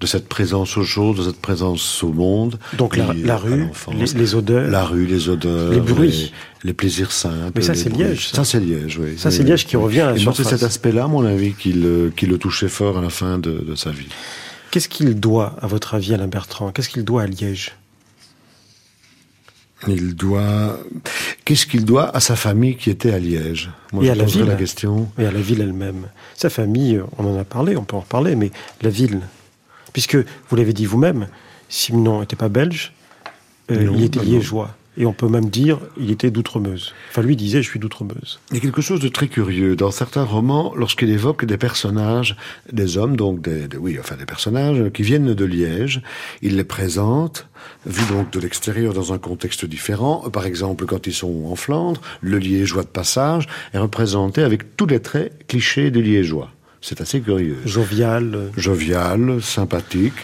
[0.00, 2.58] de cette présence aux choses, de cette présence au monde.
[2.76, 3.68] Donc la, rue,
[4.14, 4.70] les, odeurs.
[4.70, 5.72] La rue, les odeurs.
[5.72, 6.32] Les bruits.
[6.62, 7.52] Les, plaisirs simples.
[7.56, 8.28] Mais ça, c'est Liège.
[8.28, 9.18] Ça, c'est Liège, oui.
[9.18, 12.12] Ça, c'est Liège qui revient à la c'est cet aspect-là, à mon avis, qui le,
[12.14, 14.08] qui le touchait fort à la fin de, de sa vie.
[14.70, 16.70] Qu'est-ce qu'il doit, à votre avis, Alain Bertrand?
[16.70, 17.72] Qu'est-ce qu'il doit à Liège?
[19.86, 20.78] Il doit.
[21.44, 23.70] Qu'est-ce qu'il doit à sa famille qui était à Liège?
[23.92, 24.44] Moi, et à la ville.
[24.44, 25.08] la question.
[25.18, 26.08] Et à la ville elle-même.
[26.34, 28.50] Sa famille, on en a parlé, on peut en reparler, mais
[28.82, 29.20] la ville,
[29.98, 30.16] Puisque,
[30.48, 31.26] vous l'avez dit vous-même,
[31.68, 32.92] Simon n'était pas belge,
[33.72, 34.76] euh, il était liégeois.
[34.96, 36.94] Et on peut même dire, il était d'Outremeuse.
[37.10, 38.38] Enfin, lui disait, je suis d'Outremeuse.
[38.52, 39.74] Il y a quelque chose de très curieux.
[39.74, 42.36] Dans certains romans, lorsqu'il évoque des personnages,
[42.72, 46.00] des hommes, donc des, oui, enfin des personnages qui viennent de Liège,
[46.42, 47.48] il les présente,
[47.84, 50.30] vu donc de l'extérieur dans un contexte différent.
[50.30, 54.86] Par exemple, quand ils sont en Flandre, le liégeois de passage est représenté avec tous
[54.86, 56.52] les traits clichés du liégeois.
[56.80, 57.58] C'est assez curieux.
[57.64, 58.50] Jovial.
[58.56, 60.14] Jovial, sympathique,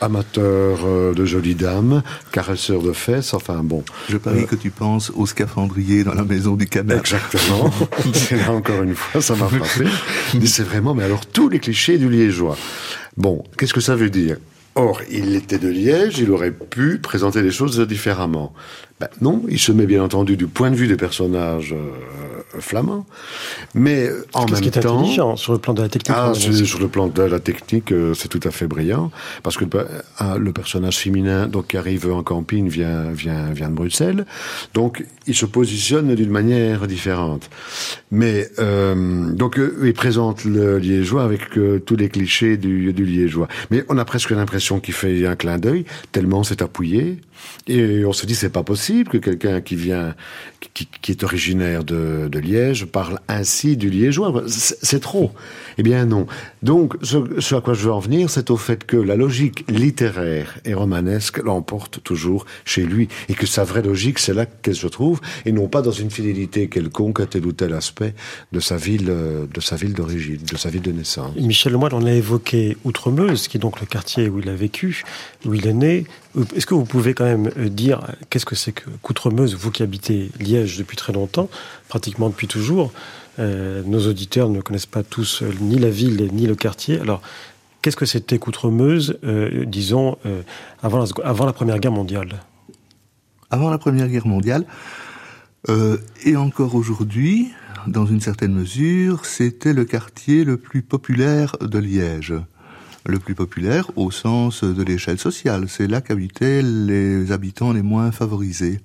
[0.00, 2.02] amateur euh, de jolies dames,
[2.32, 3.84] caresseur de fesses, enfin bon.
[4.08, 6.98] Je parie euh, que tu penses au scaphandrier dans la maison du canard.
[6.98, 7.70] Exactement.
[8.12, 9.88] c'est là encore une fois, ça m'a frappé.
[10.34, 12.56] Mais c'est vraiment, mais alors tous les clichés du liégeois.
[13.16, 14.36] Bon, qu'est-ce que ça veut dire?
[14.74, 18.54] Or, il était de Liège, il aurait pu présenter les choses différemment.
[19.02, 23.04] Ben, non, il se met bien entendu du point de vue des personnages euh, flamands,
[23.74, 26.16] mais euh, en même ce qui est temps, intelligent sur le plan de la technique.
[26.16, 29.10] ah, sur, le plan de la technique, euh, c'est tout à fait brillant
[29.42, 29.70] parce que le,
[30.18, 34.24] ah, le personnage féminin, donc qui arrive en camping, vient vient vient de Bruxelles,
[34.72, 37.50] donc il se positionne d'une manière différente.
[38.12, 43.48] Mais donc il présente le liégeois avec tous les clichés du, du liégeois.
[43.72, 47.18] Mais on a presque l'impression qu'il fait un clin d'œil tellement c'est appuyé.
[47.66, 50.14] Et on se dit c'est pas possible que quelqu'un qui vient,
[50.72, 54.44] qui, est originaire de, Liège parle ainsi du liégeois.
[54.46, 55.32] C'est trop.
[55.78, 56.26] Eh bien non.
[56.62, 60.58] Donc ce, à quoi je veux en venir, c'est au fait que la logique littéraire
[60.64, 64.86] et romanesque l'emporte toujours chez lui et que sa vraie logique c'est là qu'elle se
[64.86, 68.14] trouve et non pas dans une fidélité quelconque à tel ou tel aspect
[68.52, 71.34] de sa ville, de sa ville d'origine, de sa ville de naissance.
[71.36, 75.04] Michel Lemoine en a évoqué Outremeuse, qui est donc le quartier où il a vécu,
[75.44, 76.06] où il est né.
[76.56, 78.00] Est-ce que vous pouvez quand même euh, dire
[78.30, 81.48] qu'est-ce que c'est que qu'Outremeuse, vous qui habitez Liège depuis très longtemps,
[81.88, 82.92] pratiquement depuis toujours
[83.38, 87.00] euh, Nos auditeurs ne connaissent pas tous euh, ni la ville ni le quartier.
[87.00, 87.22] Alors,
[87.80, 90.42] qu'est-ce que c'était qu'Outremeuse, euh, disons, euh,
[90.82, 92.42] avant, la, Première Guerre mondiale?
[93.50, 94.64] Avant la Première Guerre mondiale,
[96.24, 97.52] et encore aujourd'hui,
[97.86, 102.34] dans une certaine mesure, c'était le quartier le plus populaire de Liège.
[103.06, 105.66] Le plus populaire au sens de l'échelle sociale.
[105.68, 108.80] C'est là qu'habitaient les habitants les moins favorisés.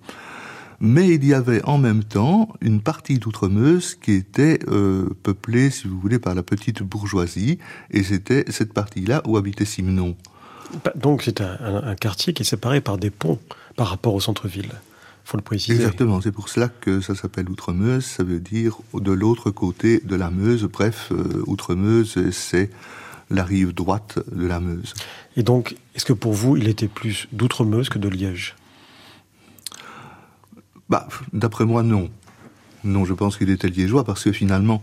[0.80, 5.88] Mais il y avait en même temps une partie d'Outremeuse qui était euh, peuplée, si
[5.88, 7.57] vous voulez, par la petite bourgeoisie,
[7.89, 10.15] et c'était cette partie-là où habitait Simenon.
[10.84, 13.39] Bah, Donc c'est un quartier qui est séparé par des ponts
[13.75, 14.71] par rapport au centre-ville.
[15.23, 15.75] faut le préciser.
[15.75, 20.15] Exactement, c'est pour cela que ça s'appelle Outremeuse, ça veut dire de l'autre côté de
[20.15, 20.63] la Meuse.
[20.65, 22.69] Bref, euh, Outremeuse, c'est
[23.30, 24.93] la rive droite de la Meuse.
[25.38, 28.55] Et donc, est-ce que pour vous, il était plus d'Outremeuse que de Liège?
[30.89, 32.09] Bah, d'après moi, non.
[32.83, 34.81] Non, je pense qu'il était liégeois parce que finalement,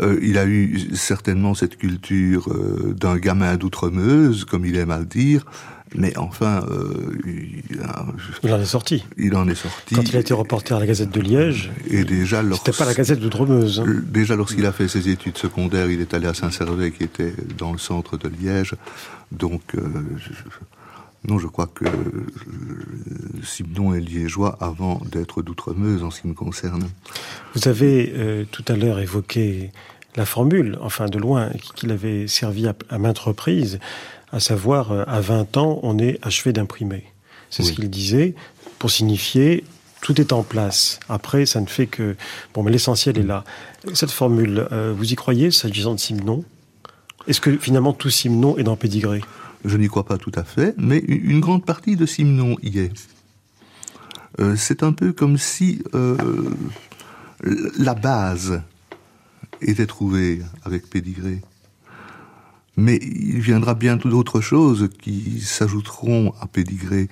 [0.00, 4.98] euh, il a eu certainement cette culture euh, d'un gamin d'Outremeuse, comme il aime à
[5.00, 5.44] le dire,
[5.94, 7.20] mais enfin, euh,
[7.68, 8.06] il, a-
[8.42, 9.04] Il en est sorti.
[9.18, 9.94] il en est sorti.
[9.96, 12.94] Quand il a été reporter à la Gazette de Liège, Et déjà, c'était pas la
[12.94, 13.80] Gazette d'Outremeuse.
[13.80, 13.84] hein.
[13.86, 17.34] Euh, Déjà, lorsqu'il a fait ses études secondaires, il est allé à Saint-Servais, qui était
[17.58, 18.74] dans le centre de Liège.
[19.32, 19.80] Donc, euh,
[21.28, 22.26] non, je crois que euh,
[23.44, 26.88] Simon est liégeois avant d'être d'Outremeuse, en ce qui me concerne.
[27.54, 29.70] Vous avez euh, tout à l'heure évoqué
[30.16, 33.78] la formule, enfin de loin, qu'il avait servi à, à maintes reprises,
[34.32, 37.04] à savoir, euh, à 20 ans, on est achevé d'imprimer.
[37.50, 38.34] C'est ce qu'il disait,
[38.78, 39.64] pour signifier
[40.00, 40.98] tout est en place.
[41.08, 42.16] Après, ça ne fait que...
[42.54, 43.44] Bon, mais l'essentiel est là.
[43.94, 46.44] Cette formule, euh, vous y croyez, s'agissant de Simon
[47.28, 49.22] Est-ce que finalement tout Simon est dans Pédigré?
[49.64, 52.92] Je n'y crois pas tout à fait, mais une grande partie de Simon y est.
[54.40, 56.16] Euh, c'est un peu comme si euh,
[57.78, 58.62] la base
[59.60, 61.40] était trouvée avec Pédigré.
[62.76, 67.08] Mais il viendra bientôt d'autres choses qui s'ajouteront à Pédigré.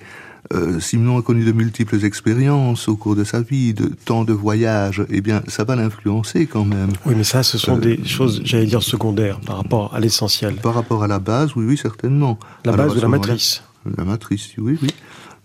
[0.53, 4.33] Euh, Simon a connu de multiples expériences au cours de sa vie, de tant de
[4.33, 5.03] voyages.
[5.09, 6.89] Eh bien, ça va l'influencer quand même.
[7.05, 10.55] Oui, mais ça, ce sont Euh, des choses, j'allais dire, secondaires par rapport à l'essentiel.
[10.55, 12.37] Par rapport à la base, oui, oui, certainement.
[12.65, 13.63] La base de la matrice.
[13.97, 14.89] La matrice, oui, oui.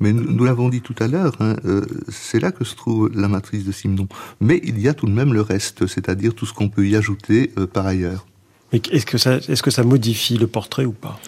[0.01, 3.11] Mais nous, nous l'avons dit tout à l'heure, hein, euh, c'est là que se trouve
[3.15, 4.09] la matrice de Simon.
[4.41, 6.97] Mais il y a tout de même le reste, c'est-à-dire tout ce qu'on peut y
[6.97, 8.27] ajouter euh, par ailleurs.
[8.73, 11.19] Mais est-ce que, ça, est-ce que ça modifie le portrait ou pas?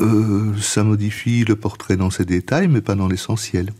[0.00, 3.72] Euh, ça modifie le portrait dans ses détails, mais pas dans l'essentiel.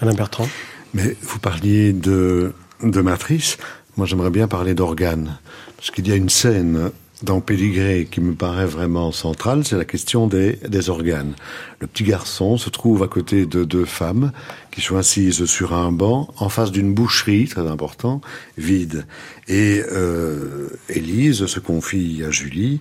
[0.00, 0.48] Alain Bertrand
[0.92, 2.52] Mais vous parliez de,
[2.82, 3.56] de matrice.
[3.96, 5.38] Moi, j'aimerais bien parler d'organes.
[5.76, 6.90] Parce qu'il y a une scène
[7.22, 11.34] dans Pédigré qui me paraît vraiment centrale, c'est la question des, des organes.
[11.80, 14.32] Le petit garçon se trouve à côté de deux femmes
[14.70, 18.20] qui sont assises sur un banc en face d'une boucherie, très important,
[18.58, 19.06] vide.
[19.48, 22.80] Et euh, Élise se confie à Julie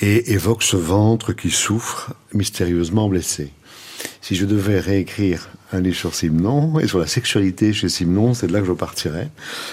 [0.00, 3.52] et évoque ce ventre qui souffre, mystérieusement blessé.
[4.20, 8.46] Si je devais réécrire un livre sur Simon et sur la sexualité chez Simon, c'est
[8.46, 9.30] de là que je partirais.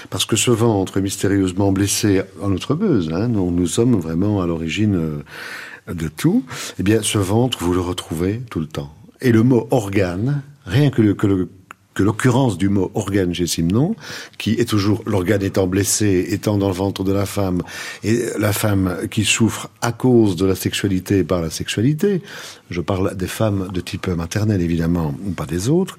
[0.10, 4.96] Parce que ce ventre mystérieusement blessé en Outremeuse, hein, dont nous sommes vraiment à l'origine
[4.96, 6.44] euh, de tout,
[6.80, 8.94] eh bien, ce ventre, vous le retrouvez tout le temps.
[9.22, 11.50] Et le mot organe, rien que le, que le
[11.94, 13.96] que l'occurrence du mot organe chez Simon,
[14.38, 17.62] qui est toujours l'organe étant blessé, étant dans le ventre de la femme,
[18.04, 22.22] et la femme qui souffre à cause de la sexualité par la sexualité,
[22.70, 25.98] je parle des femmes de type maternel évidemment, ou pas des autres,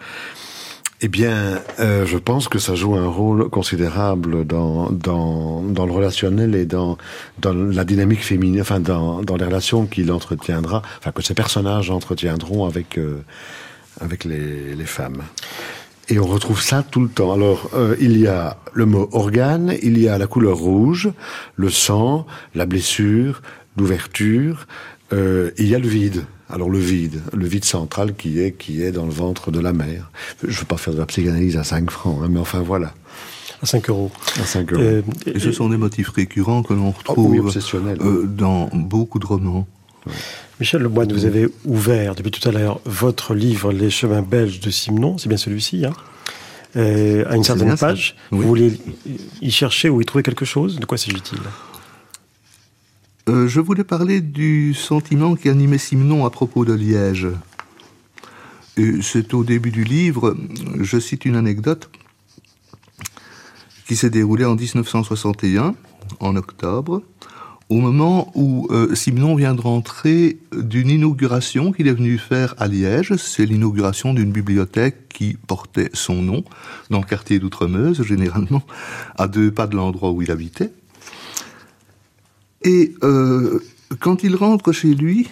[1.03, 5.93] Eh bien, euh, je pense que ça joue un rôle considérable dans, dans, dans le
[5.93, 6.99] relationnel et dans,
[7.38, 11.91] dans la dynamique féminine, enfin dans, dans les relations qu'il entretiendra, enfin que ces personnages
[11.91, 13.22] entretiendront avec, euh,
[13.99, 15.22] avec les, les femmes.
[16.11, 17.32] Et on retrouve ça tout le temps.
[17.32, 21.11] Alors, euh, il y a le mot organe, il y a la couleur rouge,
[21.54, 23.42] le sang, la blessure,
[23.76, 24.66] l'ouverture,
[25.12, 26.24] euh, il y a le vide.
[26.48, 29.72] Alors le vide, le vide central qui est qui est dans le ventre de la
[29.72, 30.11] mère.
[30.42, 32.92] Je ne veux pas faire de la psychanalyse à 5 francs, hein, mais enfin voilà.
[33.62, 34.11] À 5 euros.
[34.40, 34.82] À 5 euros.
[34.82, 37.52] Euh, et, ce sont des motifs récurrents que l'on ah retrouve
[37.84, 39.66] euh, dans beaucoup de romans.
[40.61, 44.70] Michel Lemoine, vous avez ouvert depuis tout à l'heure votre livre Les chemins belges de
[44.70, 45.94] Simenon, c'est bien celui-ci, hein.
[46.76, 48.14] Euh, à une certaine page.
[48.30, 48.78] Vous voulez
[49.40, 50.78] y chercher ou y trouver quelque chose?
[50.78, 51.40] De quoi s'agit-il?
[53.28, 57.28] Euh, je voulais parler du sentiment qui animait Simenon à propos de Liège.
[59.02, 60.36] C'est au début du livre,
[60.78, 61.90] je cite une anecdote
[63.88, 65.74] qui s'est déroulée en 1961,
[66.20, 67.02] en octobre,
[67.71, 72.66] au moment où euh, Simenon vient de rentrer d'une inauguration qu'il est venu faire à
[72.66, 73.14] Liège.
[73.16, 76.45] C'est l'inauguration d'une bibliothèque qui portait son nom
[76.91, 78.62] dans le quartier d'Outremeuse, généralement
[79.16, 80.73] à deux pas de l'endroit où il habitait.
[82.62, 83.61] Et euh,
[84.01, 85.29] quand il rentre chez lui,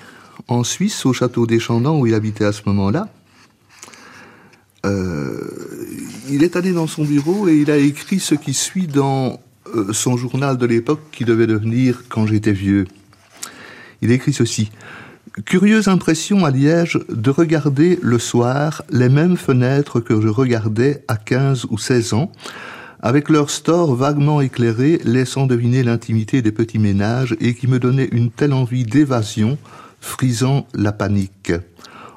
[0.47, 3.09] en Suisse, au château des Chandans, où il habitait à ce moment-là,
[4.87, 5.51] euh,
[6.31, 9.41] il est allé dans son bureau et il a écrit ce qui suit dans
[9.93, 12.87] son journal de l'époque qui devait devenir Quand j'étais vieux.
[14.03, 14.71] Il écrit ceci.
[15.45, 21.17] Curieuse impression à Liège de regarder le soir les mêmes fenêtres que je regardais à
[21.17, 22.33] 15 ou 16 ans,
[23.01, 28.09] avec leur store vaguement éclairé, laissant deviner l'intimité des petits ménages et qui me donnait
[28.11, 29.59] une telle envie d'évasion,
[30.01, 31.53] frisant la panique.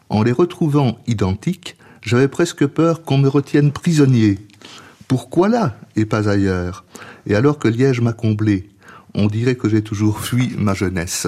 [0.09, 4.39] En les retrouvant identiques, j'avais presque peur qu'on me retienne prisonnier.
[5.11, 6.85] Pourquoi là et pas ailleurs?
[7.25, 8.69] Et alors que Liège m'a comblé,
[9.13, 11.27] on dirait que j'ai toujours fui ma jeunesse.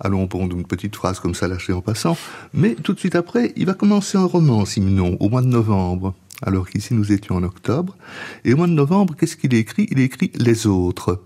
[0.00, 2.16] Allons pondre une petite phrase comme ça lâchée en passant,
[2.54, 6.14] mais tout de suite après, il va commencer un roman, Simon, au mois de novembre
[6.40, 7.98] alors qu'ici nous étions en octobre.
[8.46, 9.86] Et au mois de novembre, qu'est-ce qu'il écrit?
[9.90, 11.22] Il écrit Les Autres.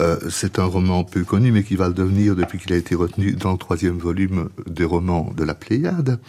[0.00, 2.94] Euh, c'est un roman peu connu, mais qui va le devenir depuis qu'il a été
[2.94, 6.20] retenu dans le troisième volume des romans de la Pléiade.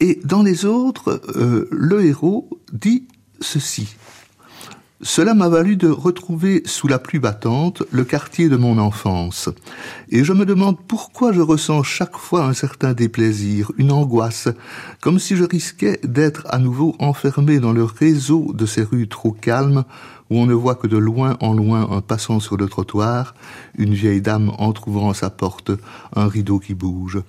[0.00, 3.04] Et dans Les Autres, euh, le héros dit
[3.40, 3.96] ceci.
[5.02, 9.48] Cela m'a valu de retrouver sous la pluie battante le quartier de mon enfance.
[10.10, 14.48] Et je me demande pourquoi je ressens chaque fois un certain déplaisir, une angoisse,
[15.00, 19.32] comme si je risquais d'être à nouveau enfermé dans le réseau de ces rues trop
[19.32, 19.84] calmes
[20.28, 23.34] où on ne voit que de loin en loin un passant sur le trottoir,
[23.78, 25.72] une vieille dame entr'ouvrant sa porte,
[26.14, 27.20] un rideau qui bouge.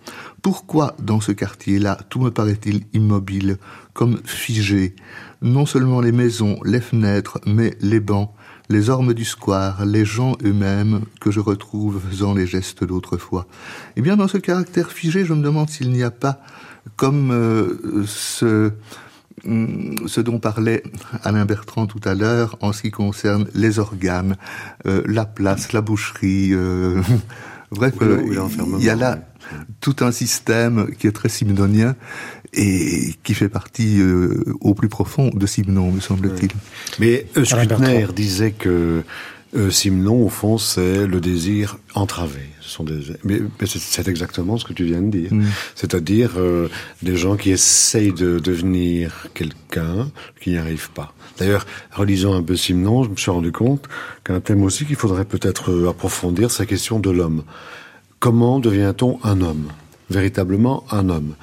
[0.41, 3.57] Pourquoi dans ce quartier-là tout me paraît-il immobile,
[3.93, 4.93] comme figé,
[5.42, 8.30] non seulement les maisons, les fenêtres, mais les bancs,
[8.70, 13.48] les ormes du square, les gens eux-mêmes que je retrouve faisant les gestes d'autrefois.
[13.96, 16.42] Eh bien, dans ce caractère figé, je me demande s'il n'y a pas,
[16.96, 18.72] comme euh, ce,
[19.46, 20.84] mm, ce dont parlait
[21.24, 24.38] Alain Bertrand tout à l'heure en ce qui concerne les organes,
[24.86, 27.02] euh, la place, la boucherie, euh,
[27.72, 29.20] bref, il y a là
[29.80, 31.96] tout un système qui est très simnonien
[32.54, 36.52] et qui fait partie euh, au plus profond de Simon, me semble-t-il.
[37.00, 39.04] Mais Scrutner disait que
[39.56, 42.42] euh, Simon, au fond, c'est le désir entravé.
[42.62, 43.02] Ce sont des...
[43.24, 45.34] Mais, c'est exactement ce que tu viens de dire.
[45.34, 45.46] Mm.
[45.76, 46.70] C'est-à-dire euh,
[47.02, 50.10] des gens qui essayent de devenir quelqu'un,
[50.42, 51.14] qui n'y arrivent pas.
[51.38, 53.88] D'ailleurs, relisant un peu Simon, je me suis rendu compte
[54.24, 57.44] qu'un thème aussi qu'il faudrait peut-être approfondir, c'est la question de l'homme.
[58.22, 59.69] Comment devient-on un homme?
[60.11, 61.34] Véritablement un homme.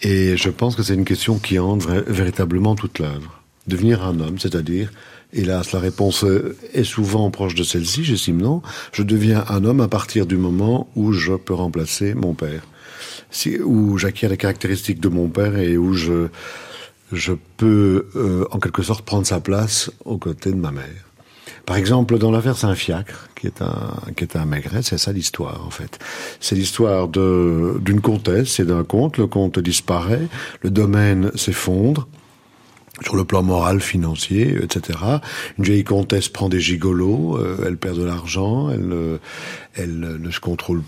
[0.00, 3.42] Et je pense que c'est une question qui hante véritablement toute l'œuvre.
[3.66, 4.90] Devenir un homme, c'est-à-dire,
[5.34, 6.24] hélas, la réponse
[6.72, 8.62] est souvent proche de celle-ci, j'estime non,
[8.92, 12.62] je deviens un homme à partir du moment où je peux remplacer mon père.
[13.30, 16.28] Si, où j'acquiers les caractéristiques de mon père et où je,
[17.12, 21.05] je peux, euh, en quelque sorte, prendre sa place aux côtés de ma mère.
[21.66, 25.66] Par exemple, dans l'affaire Saint-Fiacre, qui est un, qui est un maigret, c'est ça l'histoire,
[25.66, 25.98] en fait.
[26.38, 29.18] C'est l'histoire de, d'une comtesse et d'un comte.
[29.18, 30.28] Le comte disparaît,
[30.62, 32.06] le domaine s'effondre
[33.02, 34.98] sur le plan moral, financier, etc.
[35.58, 39.18] Une vieille comtesse prend des gigolos, euh, elle perd de l'argent, elle,
[39.74, 40.82] elle ne se contrôle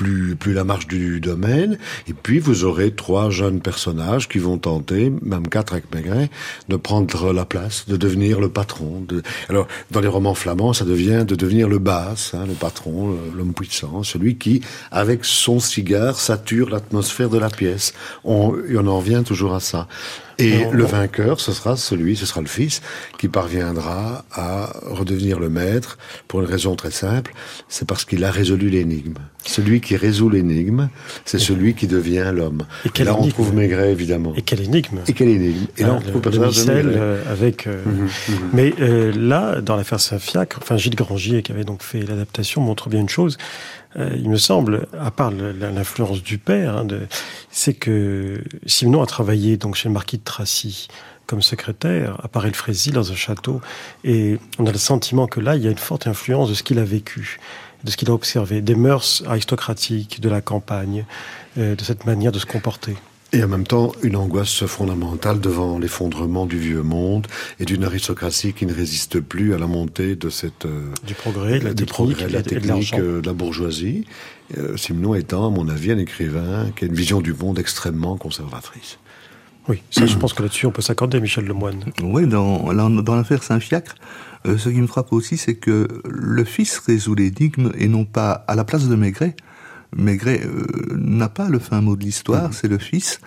[0.00, 1.78] plus, la marche du domaine.
[2.08, 6.30] Et puis, vous aurez trois jeunes personnages qui vont tenter, même quatre avec Maigret,
[6.68, 9.06] de prendre la place, de devenir le patron.
[9.48, 13.52] Alors, dans les romans flamands, ça devient de devenir le basse, hein, le patron, l'homme
[13.52, 17.92] puissant, celui qui, avec son cigare, sature l'atmosphère de la pièce.
[18.24, 19.86] On, on en revient toujours à ça.
[20.40, 22.80] Et le vainqueur, ce sera celui, ce sera le fils,
[23.18, 27.32] qui parviendra à redevenir le maître pour une raison très simple,
[27.68, 29.14] c'est parce qu'il a résolu l'énigme.
[29.44, 30.88] Celui qui résout l'énigme,
[31.24, 32.66] c'est celui qui devient l'homme.
[32.84, 34.34] Et, là, on trouve Maigret, évidemment.
[34.36, 37.66] Et quelle énigme Et quelle énigme Et là, on trouve le, le euh, avec...
[37.66, 38.10] Euh, mhm, mhm.
[38.52, 42.88] Mais euh, là, dans l'affaire Saint-Fiacre, enfin, Gilles Grangier, qui avait donc fait l'adaptation, montre
[42.88, 43.38] bien une chose,
[43.96, 46.86] euh, il me semble, à part l'influence du père, hein,
[47.50, 50.88] c'est que Simenon a travaillé donc chez le marquis de Tracy
[51.26, 53.60] comme secrétaire à Paris-le-Frézy dans un château,
[54.02, 56.64] et on a le sentiment que là, il y a une forte influence de ce
[56.64, 57.38] qu'il a vécu,
[57.84, 61.04] de ce qu'il a observé, des mœurs aristocratiques de la campagne,
[61.56, 62.96] euh, de cette manière de se comporter.
[63.32, 67.28] Et en même temps, une angoisse fondamentale devant l'effondrement du vieux monde
[67.60, 71.60] et d'une aristocratie qui ne résiste plus à la montée de cette euh, du progrès,
[71.60, 74.04] de la technique, de la, technique euh, de, la bourgeoisie.
[74.58, 78.16] Euh, Simon étant, à mon avis, un écrivain qui a une vision du monde extrêmement
[78.16, 78.98] conservatrice.
[79.68, 81.84] Oui, ça, je pense que là-dessus, on peut s'accorder, Michel Lemoine.
[82.02, 83.94] Oui, dans, dans l'affaire Saint-Fiacre,
[84.44, 88.56] ce qui me frappe aussi, c'est que le fils résout l'énigme et non pas à
[88.56, 89.36] la place de Maigret,
[89.96, 90.66] Maigret euh,
[90.96, 92.52] n'a pas le fin mot de l'histoire, mhm.
[92.52, 93.20] c'est le fils.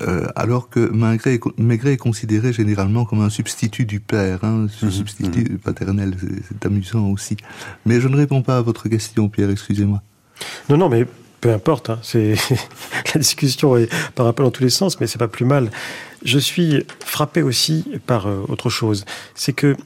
[0.00, 4.68] Euh, alors que Maigret, Maigret, est considéré généralement comme un substitut du père, un hein,
[4.82, 4.90] mhm.
[4.90, 5.58] substitut mhm.
[5.58, 6.16] paternel,
[6.48, 7.36] c'est amusant aussi.
[7.84, 10.02] Mais je ne réponds pas à votre question, Pierre, excusez-moi.
[10.68, 11.04] Non, non, mais
[11.40, 12.34] peu importe, hein, c'est
[13.14, 15.70] la discussion est par rappel dans tous les sens, mais c'est pas plus mal.
[16.24, 19.76] Je suis frappé aussi par euh, autre chose, c'est que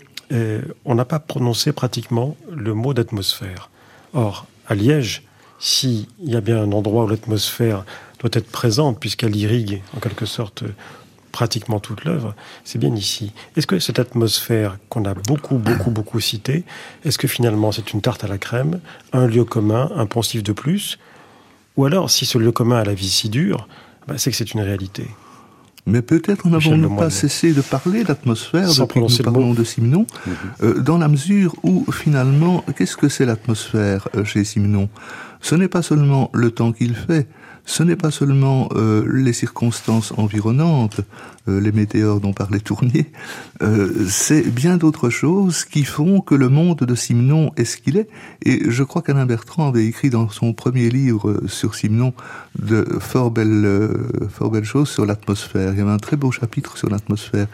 [0.86, 3.68] on n'a pas prononcé pratiquement le mot d'atmosphère.
[4.14, 5.24] Or, à Liège,
[5.62, 7.84] s'il y a bien un endroit où l'atmosphère
[8.18, 10.64] doit être présente, puisqu'elle irrigue en quelque sorte
[11.30, 12.34] pratiquement toute l'œuvre,
[12.64, 13.32] c'est bien ici.
[13.56, 16.64] Est-ce que cette atmosphère qu'on a beaucoup, beaucoup, beaucoup citée,
[17.04, 18.80] est-ce que finalement c'est une tarte à la crème,
[19.12, 20.98] un lieu commun, un poncif de plus?
[21.76, 23.68] Ou alors, si ce lieu commun a la vie si dure,
[24.08, 25.06] bah, c'est que c'est une réalité.
[25.86, 30.34] Mais peut-être n'avons-nous pas cessé de parler d'atmosphère depuis que nous parlons de Simenon, mhm.
[30.62, 34.88] euh, dans la mesure où finalement, qu'est-ce que c'est l'atmosphère euh, chez Simenon?
[35.42, 37.28] Ce n'est pas seulement le temps qu'il fait,
[37.64, 41.00] ce n'est pas seulement euh, les circonstances environnantes,
[41.48, 43.06] euh, les météores dont parlait Tournier,
[43.62, 47.96] euh, c'est bien d'autres choses qui font que le monde de Simenon est ce qu'il
[47.96, 48.08] est.
[48.44, 52.14] Et je crois qu'Alain Bertrand avait écrit dans son premier livre sur Simenon
[52.58, 53.90] de fort belles,
[54.28, 55.72] fort belles choses sur l'atmosphère.
[55.72, 57.46] Il y avait un très beau chapitre sur l'atmosphère.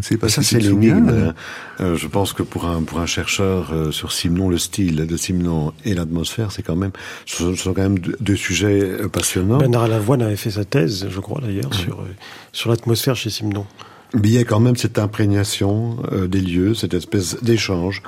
[0.00, 1.08] Je pas ça, c'est l'énigme.
[1.08, 1.32] Euh,
[1.80, 5.16] euh, je pense que pour un pour un chercheur euh, sur Simon, le style de
[5.16, 6.92] Simon et l'atmosphère, c'est quand même
[7.26, 9.58] ce sont quand même deux, sujets passionnants.
[9.58, 12.04] Bernard Lavoine avait fait sa thèse, je crois d'ailleurs, sur
[12.52, 13.66] sur l'atmosphère chez Simon.
[14.14, 18.02] Mais il y a quand même cette imprégnation euh, des lieux, cette espèce d'échange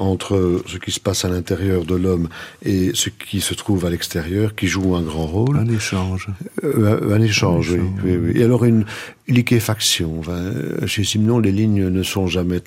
[0.00, 2.28] entre ce qui se passe à l'intérieur de l'homme
[2.64, 5.56] et ce qui se trouve à l'extérieur, qui joue un grand rôle.
[5.56, 6.28] Un échange.
[6.64, 8.84] Euh, un, échange, oui, oui, oui, Et alors une,
[9.28, 10.22] liquéfaction.
[10.86, 12.60] chez Simon, les lignes ne sont jamais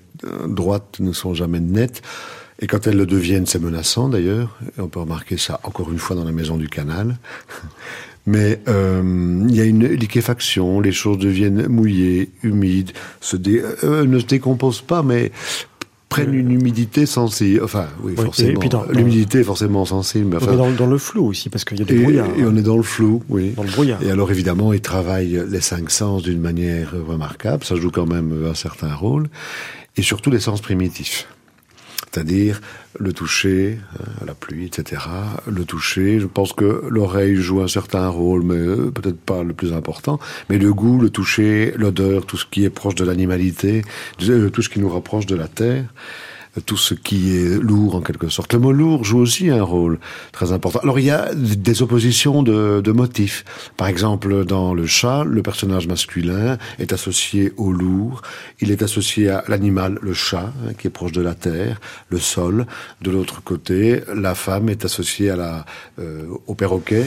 [0.47, 2.01] droites, ne sont jamais nettes.
[2.59, 4.57] Et quand elles le deviennent, c'est menaçant d'ailleurs.
[4.77, 7.17] On peut remarquer ça encore une fois dans la maison du canal.
[8.27, 9.01] Mais euh,
[9.47, 13.37] il y a une liquéfaction, les choses deviennent mouillées, humides, se
[13.83, 15.31] euh, ne se décomposent pas, mais
[16.09, 17.61] prennent une humidité sensible.
[17.63, 18.59] Enfin, oui, forcément.
[18.91, 20.37] L'humidité est forcément sensible.
[20.41, 22.27] Mais on est dans, le flou aussi, parce qu'il y a des brouillards.
[22.37, 23.53] Et on est dans le flou, oui.
[23.55, 24.03] Dans le brouillard.
[24.03, 27.63] Et alors, évidemment, il travaille les cinq sens d'une manière remarquable.
[27.63, 29.29] Ça joue quand même un certain rôle.
[29.95, 31.27] Et surtout les sens primitifs
[32.17, 32.61] c'est-à-dire
[32.99, 35.03] le toucher, euh, la pluie, etc.
[35.47, 39.53] Le toucher, je pense que l'oreille joue un certain rôle, mais euh, peut-être pas le
[39.53, 40.19] plus important.
[40.49, 43.83] Mais le goût, le toucher, l'odeur, tout ce qui est proche de l'animalité,
[44.27, 45.85] euh, tout ce qui nous rapproche de la terre
[46.65, 48.53] tout ce qui est lourd en quelque sorte.
[48.53, 49.99] Le mot lourd joue aussi un rôle
[50.31, 50.79] très important.
[50.79, 53.45] Alors il y a des oppositions de, motifs.
[53.75, 58.21] Par exemple, dans le chat, le personnage masculin est associé au lourd,
[58.59, 61.79] il est associé à l'animal, le chat, hein, qui est proche de la terre,
[62.09, 62.65] le sol.
[63.01, 65.65] De l'autre côté, la femme est associée à la,
[65.99, 67.05] euh, au perroquet,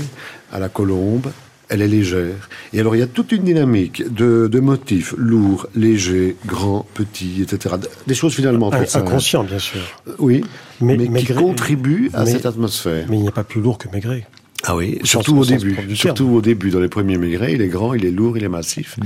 [0.53, 1.30] à la colombe,
[1.71, 2.49] elle est légère.
[2.73, 7.43] Et alors il y a toute une dynamique de, de motifs lourds, légers, grands, petits,
[7.43, 7.77] etc.
[8.07, 9.81] Des choses finalement très Inconscient, bien sûr.
[10.09, 10.45] Euh, oui,
[10.81, 13.07] mais, qui contribuent à cette atmosphère.
[13.09, 14.27] Mais il n'y a pas plus lourd que Maigret.
[14.64, 15.77] Ah oui, surtout au début.
[15.95, 18.49] Surtout au début, dans les premiers Maigret, il est grand, il est lourd, il est
[18.49, 18.99] massif.
[18.99, 19.05] Mm.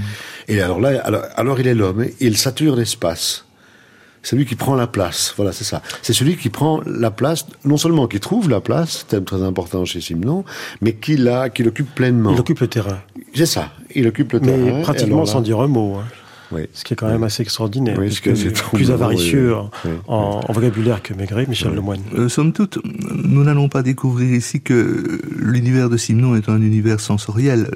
[0.49, 3.45] Et alors là, alors, alors il est l'homme, il sature l'espace
[4.25, 5.35] c'est lui qui prend la place.
[5.37, 5.83] Voilà, c'est ça.
[6.03, 9.85] C'est celui qui prend la place, non seulement qui trouve la place, thème très important
[9.85, 10.45] chez Simon,
[10.81, 12.33] mais qui l'a, qui l'occupe pleinement.
[12.33, 12.99] Il occupe le terrain.
[13.35, 13.73] C'est ça.
[13.95, 14.81] Il occupe le mais terrain.
[14.81, 15.97] pratiquement sans dire un mot.
[15.97, 16.05] Hein.
[16.53, 16.63] Oui.
[16.73, 17.99] Ce qui est quand même assez extraordinaire.
[17.99, 19.55] Oui, que c'est plus avaricieux
[20.07, 22.01] en, vocabulaire que Maigret, Michel Lemoine.
[22.17, 27.01] Euh, somme toute, nous n'allons pas découvrir ici que l'univers de Simon est un univers
[27.01, 27.71] sensoriel.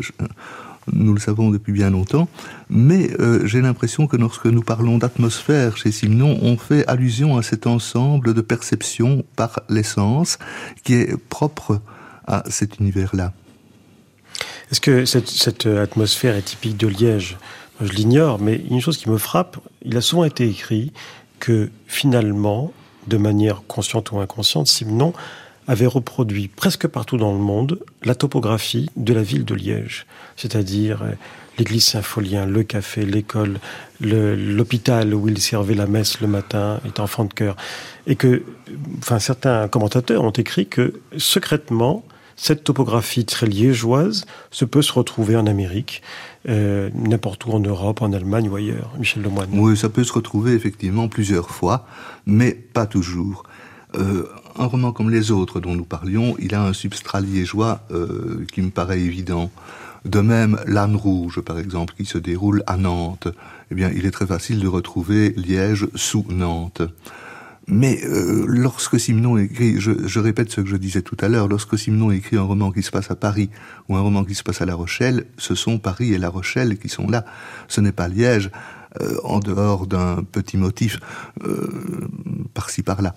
[0.93, 2.29] Nous le savons depuis bien longtemps,
[2.69, 7.43] mais euh, j'ai l'impression que lorsque nous parlons d'atmosphère chez Simon, on fait allusion à
[7.43, 10.39] cet ensemble de perceptions par l'essence
[10.85, 11.81] qui est propre
[12.27, 13.33] à cet univers-là.
[14.71, 17.39] Est-ce que cette, cette, atmosphère est typique de Liège?
[17.81, 20.93] Je l'ignore, mais une chose qui me frappe, il a souvent été écrit
[21.39, 22.73] que finalement,
[23.07, 25.13] de manière consciente ou inconsciente, Simon
[25.69, 30.07] avait reproduit presque partout dans le monde la topographie de la ville de Liège,
[30.37, 31.13] c'est-à-dire euh,
[31.59, 33.59] l'église Saint-Folien, le café, l'école,
[34.01, 37.57] l'hôpital où il servait la messe le matin, était enfant de cœur.
[38.07, 38.43] Et que,
[38.99, 42.05] enfin, certains commentateurs ont écrit que, secrètement,
[42.37, 46.03] cette topographie très liégeoise se peut se retrouver en Amérique,
[46.49, 48.93] euh, n'importe où en Europe, en Allemagne ou ailleurs.
[48.97, 49.51] Michel Lemoine.
[49.53, 51.87] Oui, ça peut se retrouver effectivement plusieurs fois,
[52.25, 53.43] mais pas toujours.
[53.97, 54.29] Euh,
[54.59, 58.61] un roman comme les autres dont nous parlions, il a un substrat liégeois euh, qui
[58.61, 59.51] me paraît évident.
[60.05, 63.29] De même, l'âne rouge, par exemple, qui se déroule à Nantes,
[63.71, 66.83] eh bien, il est très facile de retrouver Liège sous Nantes.
[67.67, 71.79] Mais euh, lorsque Simenon écrit, je, répète ce que je disais tout à l'heure, lorsque
[71.79, 73.51] Simenon écrit un roman qui se passe à Paris
[73.89, 76.79] ou un roman qui se passe à La Rochelle, ce sont Paris et La Rochelle
[76.79, 77.27] qui sont là.
[77.67, 78.51] Ce n'est pas Liège,
[79.03, 80.99] euh, en dehors d'un petit motif
[82.55, 83.15] par-ci par-là.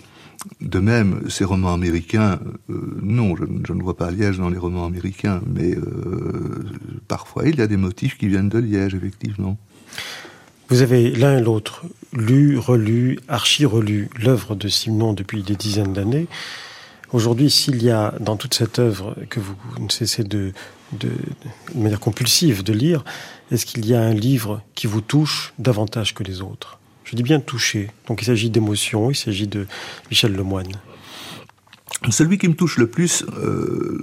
[0.60, 2.40] De même, ces romans américains,
[2.70, 6.64] euh, non, je, ne vois pas Liège dans les romans américains, mais euh,
[7.08, 9.58] parfois il y a des motifs qui viennent de Liège, effectivement.
[10.70, 11.84] Vous avez l'un et l'autre
[12.14, 16.28] lu, relu, archi-relu l'œuvre de Simon depuis des dizaines d'années.
[17.14, 20.54] Aujourd'hui, s'il y a dans toute cette œuvre que vous ne cessez de,
[20.94, 21.10] de,
[21.76, 23.04] de manière compulsive de lire,
[23.52, 26.80] est-ce qu'il y a un livre qui vous touche davantage que les autres?
[27.12, 27.90] Je dis bien touché.
[28.08, 29.68] Donc il s'agit d'émotion, il s'agit de
[30.10, 30.72] Michel Lemoine.
[32.10, 33.26] Celui qui me touche le plus.
[33.38, 34.02] Euh,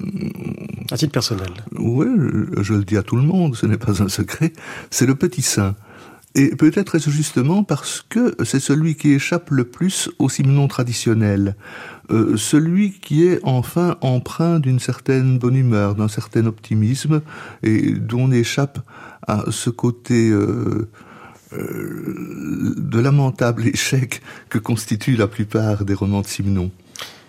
[0.91, 1.49] à titre personnel.
[1.73, 4.53] Oui, je, je, le dis à tout le monde, ce n'est pas un secret.
[4.91, 5.75] C'est Le Petit Saint.
[6.35, 11.57] Et peut-être est-ce justement parce que c'est celui qui échappe le plus au Simon traditionnel,
[12.11, 17.23] euh, celui qui est enfin empreint d'une certaine bonne humeur, d'un certain optimisme,
[17.63, 18.79] et dont on échappe
[19.27, 20.89] à ce côté euh,
[21.53, 26.71] euh, de lamentable échec que constituent la plupart des romans de Simon.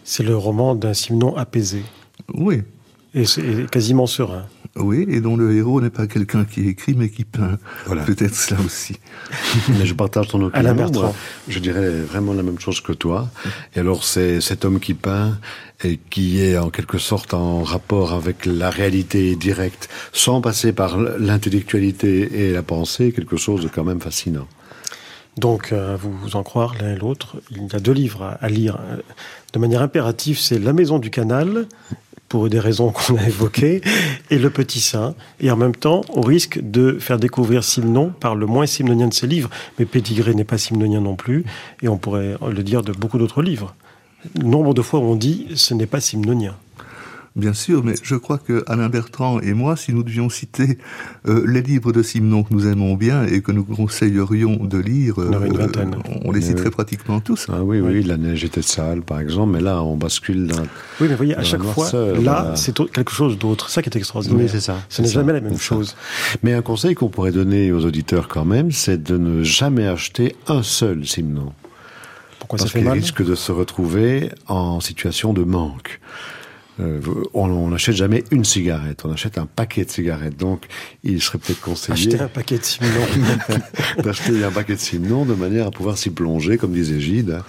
[0.03, 1.83] C'est le roman d'un Simon apaisé.
[2.33, 2.63] Oui.
[3.13, 4.45] Et c'est quasiment serein.
[4.79, 7.57] Oui, et dont le héros n'est pas quelqu'un qui écrit, mais qui peint.
[7.85, 8.03] Voilà.
[8.03, 8.97] Peut-être cela aussi.
[9.69, 10.73] mais je partage ton opinion.
[10.73, 11.13] Moi,
[11.47, 13.29] je dirais vraiment la même chose que toi.
[13.75, 15.37] Et alors, c'est cet homme qui peint
[15.83, 20.97] et qui est en quelque sorte en rapport avec la réalité directe, sans passer par
[20.97, 24.47] l'intellectualité et la pensée, quelque chose de quand même fascinant.
[25.37, 28.77] Donc, à vous en croire l'un et l'autre, il y a deux livres à lire
[29.53, 30.37] de manière impérative.
[30.37, 31.67] C'est La Maison du Canal
[32.29, 33.81] pour des raisons qu'on a évoquées,
[34.29, 35.15] et le petit saint.
[35.41, 39.13] Et en même temps, on risque de faire découvrir Simon par le moins simnonien de
[39.13, 39.49] ses livres.
[39.77, 41.43] Mais Pédigré n'est pas simnonien non plus,
[41.81, 43.75] et on pourrait le dire de beaucoup d'autres livres.
[44.41, 46.55] Nombre de fois on dit ce n'est pas simnonien.
[47.39, 50.77] Bien sûr, mais je crois que Alain Bertrand et moi, si nous devions citer
[51.27, 55.19] euh, les livres de Simon que nous aimons bien et que nous conseillerions de lire,
[55.19, 55.31] euh,
[56.25, 56.71] on les citerait oui.
[56.71, 57.47] pratiquement tous.
[57.49, 60.63] Ah oui, oui, oui, La neige était sale, par exemple, mais là, on bascule dans.
[60.99, 62.55] Oui, mais voyez, à chaque fois, là, voilà.
[62.55, 63.69] c'est quelque chose d'autre.
[63.69, 64.37] Ça qui est extraordinaire.
[64.37, 64.79] Oui, c'est ça.
[64.89, 65.89] Ce n'est jamais la même chose.
[65.89, 66.37] Ça.
[66.43, 70.35] Mais un conseil qu'on pourrait donner aux auditeurs quand même, c'est de ne jamais acheter
[70.47, 71.53] un seul Simon.
[72.39, 75.99] Pourquoi Parce ça fait mal risque de se retrouver en situation de manque.
[76.79, 77.01] Euh,
[77.33, 80.37] on n'achète jamais une cigarette, on achète un paquet de cigarettes.
[80.37, 80.65] Donc,
[81.03, 82.07] il serait peut-être conseillé...
[82.07, 84.01] Acheter un paquet de.
[84.01, 87.39] D'acheter un paquet de Simon de manière à pouvoir s'y plonger, comme disait Gide,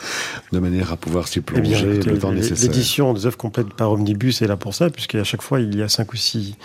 [0.52, 2.70] de manière à pouvoir s'y plonger eh bien, écoutez, le temps nécessaire.
[2.70, 5.82] L'édition des œuvres complètes par Omnibus est là pour ça, puisqu'à chaque fois, il y
[5.82, 6.56] a cinq ou six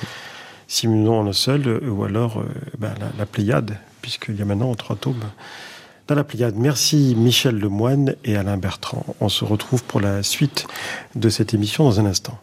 [0.68, 2.46] Simon en un seul, ou alors euh,
[2.80, 5.24] bah, la, la Pléiade, puisqu'il y a maintenant trois tomes
[6.08, 6.56] dans la Pléiade.
[6.58, 9.06] Merci Michel Lemoine et Alain Bertrand.
[9.20, 10.68] On se retrouve pour la suite
[11.16, 12.40] de cette émission dans un instant.